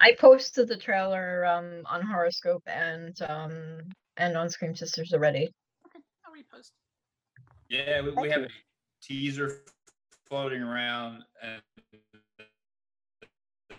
Okay. 0.00 0.12
I 0.12 0.14
posted 0.16 0.68
the 0.68 0.76
trailer 0.76 1.44
um 1.46 1.82
on 1.86 2.02
horoscope 2.02 2.62
and 2.66 3.16
um 3.22 3.78
and 4.16 4.36
on 4.36 4.48
Scream 4.50 4.74
Sisters 4.74 5.12
already. 5.12 5.52
Okay, 5.86 6.00
I'll 6.24 6.32
repost. 6.32 6.70
Yeah, 7.68 8.00
we, 8.02 8.10
we 8.10 8.30
have 8.30 8.42
a 8.42 8.48
teaser 9.02 9.62
floating 10.28 10.62
around 10.62 11.22
and 11.42 11.62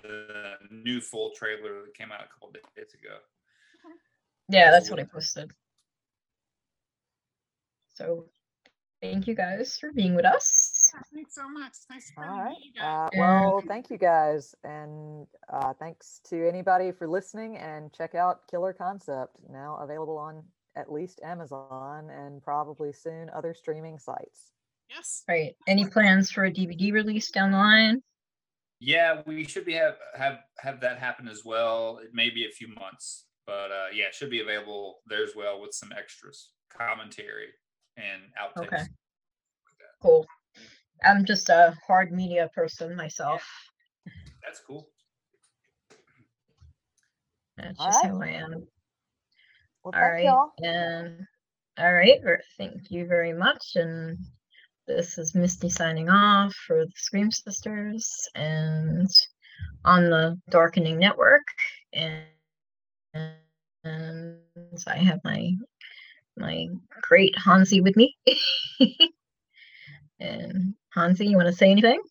the 0.03 0.55
new 0.71 1.01
full 1.01 1.31
trailer 1.31 1.83
that 1.83 1.93
came 1.93 2.11
out 2.11 2.21
a 2.21 2.27
couple 2.27 2.51
days 2.51 2.93
ago. 2.93 3.17
Yeah, 4.49 4.71
that's 4.71 4.87
So 4.87 4.93
what 4.93 4.99
I 5.01 5.03
posted. 5.03 5.51
So 7.95 8.25
thank 9.01 9.27
you 9.27 9.35
guys 9.35 9.77
for 9.77 9.91
being 9.91 10.15
with 10.15 10.25
us. 10.25 10.76
Yeah, 10.93 11.01
Thanks 11.13 11.35
so 11.35 11.49
much. 11.49 11.69
It's 11.69 11.85
nice 11.89 12.11
to 12.11 12.13
All 12.17 12.23
finally 12.23 12.41
right. 12.41 12.49
meet 12.51 12.65
you 12.75 12.81
guys. 12.81 13.09
Uh, 13.13 13.17
well, 13.17 13.63
thank 13.67 13.89
you 13.89 13.97
guys. 13.97 14.55
And 14.63 15.27
uh, 15.51 15.73
thanks 15.73 16.21
to 16.29 16.47
anybody 16.47 16.91
for 16.91 17.07
listening. 17.07 17.57
And 17.57 17.91
check 17.93 18.15
out 18.15 18.47
Killer 18.49 18.73
Concept, 18.73 19.37
now 19.49 19.77
available 19.81 20.17
on 20.17 20.43
at 20.75 20.91
least 20.91 21.19
Amazon 21.23 22.09
and 22.09 22.41
probably 22.41 22.93
soon 22.93 23.29
other 23.35 23.53
streaming 23.53 23.97
sites. 23.97 24.51
Yes. 24.89 25.23
Right. 25.27 25.55
Any 25.67 25.85
plans 25.85 26.31
for 26.31 26.45
a 26.45 26.51
DVD 26.51 26.93
release 26.93 27.31
down 27.31 27.51
the 27.51 27.57
line? 27.57 28.01
Yeah, 28.79 29.21
we 29.25 29.43
should 29.43 29.65
be 29.65 29.73
have 29.73 29.97
have 30.15 30.39
have 30.59 30.79
that 30.81 30.99
happen 30.99 31.27
as 31.27 31.41
well. 31.43 31.99
It 32.03 32.11
may 32.13 32.29
be 32.29 32.45
a 32.45 32.51
few 32.51 32.67
months, 32.67 33.25
but 33.47 33.71
uh, 33.71 33.87
yeah, 33.91 34.05
it 34.05 34.13
should 34.13 34.29
be 34.29 34.41
available 34.41 34.99
there 35.07 35.23
as 35.23 35.31
well 35.35 35.59
with 35.59 35.73
some 35.73 35.91
extras, 35.97 36.51
commentary, 36.71 37.47
and 37.97 38.21
outtakes. 38.39 38.67
Okay. 38.67 38.83
Cool. 40.01 40.27
I'm 41.03 41.25
just 41.25 41.49
a 41.49 41.75
hard 41.85 42.11
media 42.11 42.49
person 42.53 42.95
myself. 42.95 43.43
That's 44.43 44.59
cool. 44.59 44.87
That's 47.57 47.79
All 47.79 47.87
just 47.87 48.03
right. 48.03 48.11
how 48.11 48.21
I 48.21 48.27
am. 48.27 48.67
Well, 49.83 49.93
All 49.93 50.01
thank 50.01 50.13
right. 50.13 50.23
y'all. 50.23 50.51
And 50.59 51.27
all 51.79 51.93
right. 51.93 52.19
Thank 52.57 52.91
you 52.91 53.05
very 53.07 53.33
much. 53.33 53.75
And 53.75 54.17
this 54.87 55.17
is 55.17 55.35
Misty 55.35 55.69
signing 55.69 56.09
off 56.09 56.53
for 56.65 56.85
the 56.85 56.91
Scream 56.95 57.31
Sisters 57.31 58.29
and 58.35 59.09
on 59.85 60.09
the 60.09 60.39
Darkening 60.49 60.97
Network. 60.97 61.45
And, 61.93 62.25
and 63.13 64.37
I 64.87 64.97
have 64.97 65.19
my 65.23 65.51
my 66.37 66.67
great 67.01 67.35
Hansi 67.37 67.81
with 67.81 67.95
me. 67.95 68.15
and 70.19 70.73
Hansi, 70.97 71.27
you 71.27 71.37
want 71.37 71.47
to 71.47 71.53
say 71.53 71.69
anything? 71.69 72.01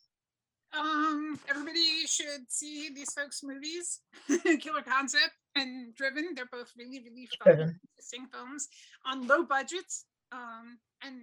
Um, 0.79 1.39
everybody 1.49 2.07
should 2.07 2.49
see 2.49 2.91
these 2.95 3.13
folks' 3.13 3.43
movies, 3.43 4.01
Killer 4.61 4.83
Concept 4.83 5.33
and 5.57 5.95
Driven. 5.95 6.35
They're 6.35 6.49
both 6.51 6.73
really, 6.79 7.03
really 7.05 7.29
fun, 7.43 7.55
Driven. 7.57 7.81
interesting 7.91 8.27
films 8.33 8.69
on 9.05 9.27
low 9.27 9.45
budgets. 9.45 10.05
Um, 10.33 10.79
and 11.03 11.23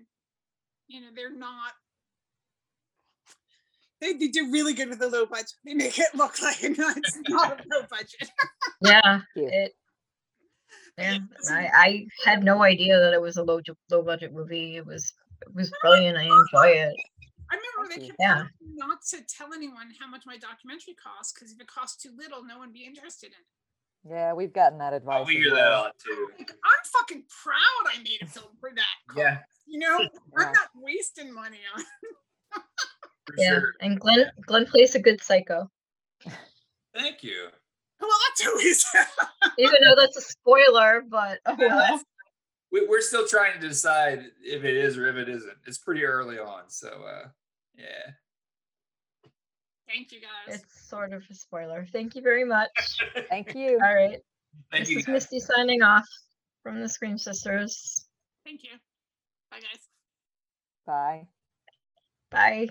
you 0.87 1.01
know 1.01 1.07
they're 1.15 1.35
not. 1.35 1.73
They, 4.01 4.13
they 4.13 4.27
do 4.27 4.51
really 4.51 4.73
good 4.73 4.89
with 4.89 4.99
the 4.99 5.07
low 5.07 5.25
budget. 5.25 5.53
They 5.63 5.73
make 5.73 5.97
it 5.97 6.13
look 6.13 6.41
like 6.41 6.57
it's 6.61 7.19
not 7.29 7.59
a 7.59 7.63
low 7.71 7.85
budget. 7.89 8.29
Yeah. 8.81 9.21
It 9.35 9.73
yeah, 10.97 11.17
I, 11.49 11.69
I 11.73 12.07
had 12.23 12.43
no 12.43 12.61
idea 12.61 12.99
that 12.99 13.13
it 13.13 13.21
was 13.21 13.37
a 13.37 13.43
low 13.43 13.59
low 13.89 14.03
budget 14.03 14.31
movie. 14.31 14.75
It 14.75 14.85
was 14.85 15.11
it 15.41 15.53
was 15.55 15.71
brilliant. 15.81 16.17
I 16.17 16.23
enjoy 16.23 16.67
it. 16.67 16.95
I 17.51 17.55
remember 17.55 17.93
they 17.95 18.07
kept 18.07 18.17
Yeah. 18.19 18.33
telling 18.35 18.49
me 18.61 18.67
not 18.75 19.01
to 19.09 19.21
tell 19.27 19.53
anyone 19.53 19.87
how 19.99 20.07
much 20.07 20.23
my 20.25 20.37
documentary 20.37 20.95
costs 20.95 21.33
because 21.33 21.51
if 21.51 21.59
it 21.59 21.67
costs 21.67 22.01
too 22.01 22.11
little, 22.17 22.43
no 22.43 22.57
one 22.59 22.69
would 22.69 22.73
be 22.73 22.85
interested 22.85 23.27
in 23.27 23.33
it. 23.33 24.13
Yeah, 24.15 24.33
we've 24.33 24.51
gotten 24.53 24.79
that 24.79 24.93
advice. 24.93 25.21
Oh, 25.21 25.25
we 25.25 25.35
hear 25.35 25.51
that 25.51 25.67
a 25.67 25.71
lot 25.71 25.95
too. 26.03 26.29
Like, 26.37 26.51
I'm 26.51 26.83
fucking 26.99 27.23
proud 27.43 27.93
I 27.95 27.99
made 28.03 28.19
a 28.21 28.25
film 28.27 28.47
for 28.59 28.71
that. 28.75 28.95
Yeah. 29.17 29.39
You 29.65 29.79
know, 29.79 29.99
Yeah. 30.01 30.07
I'm 30.37 30.51
not 30.51 30.69
wasting 30.75 31.33
money 31.33 31.59
on. 31.75 31.83
For 33.25 33.35
Yeah, 33.37 33.49
sure. 33.59 33.73
and 33.79 33.97
Glenn 33.99 34.29
Glenn 34.45 34.65
plays 34.65 34.95
a 34.95 34.99
good 34.99 35.23
psycho, 35.23 35.71
Thank 36.93 37.23
you. 37.23 37.47
Well, 38.01 38.09
that's 38.27 38.47
always. 38.47 38.85
even 39.57 39.75
though 39.85 39.95
that's 39.97 40.17
a 40.17 40.21
spoiler. 40.21 41.03
But 41.09 41.39
oh 41.45 41.55
well. 41.57 42.01
That's- 42.73 42.81
We, 42.81 42.87
we're 42.87 43.01
still 43.01 43.27
trying 43.27 43.59
to 43.61 43.67
decide 43.67 44.23
if 44.41 44.63
it 44.63 44.75
is 44.75 44.97
or 44.97 45.07
if 45.07 45.15
it 45.15 45.29
isn't. 45.29 45.57
It's 45.65 45.77
pretty 45.77 46.03
early 46.03 46.39
on, 46.39 46.69
so 46.69 46.87
uh, 46.89 47.27
yeah. 47.75 48.11
Thank 49.87 50.11
you 50.11 50.19
guys. 50.21 50.55
It's 50.61 50.89
sort 50.89 51.13
of 51.13 51.21
a 51.29 51.33
spoiler. 51.35 51.85
Thank 51.91 52.15
you 52.15 52.21
very 52.21 52.43
much. 52.45 52.69
Thank 53.29 53.53
you. 53.53 53.79
All 53.83 53.93
right, 53.93 54.19
Thank 54.71 54.85
this 54.85 54.89
you. 54.89 54.97
is 54.99 55.05
guys. 55.05 55.13
Misty 55.13 55.39
signing 55.39 55.83
off 55.83 56.05
from 56.63 56.79
the 56.81 56.89
Scream 56.89 57.17
Sisters. 57.17 58.07
Thank 58.43 58.63
you. 58.63 58.71
Bye, 59.51 59.59
guys. 59.59 59.79
Bye. 60.87 61.27
Bye. 62.31 62.69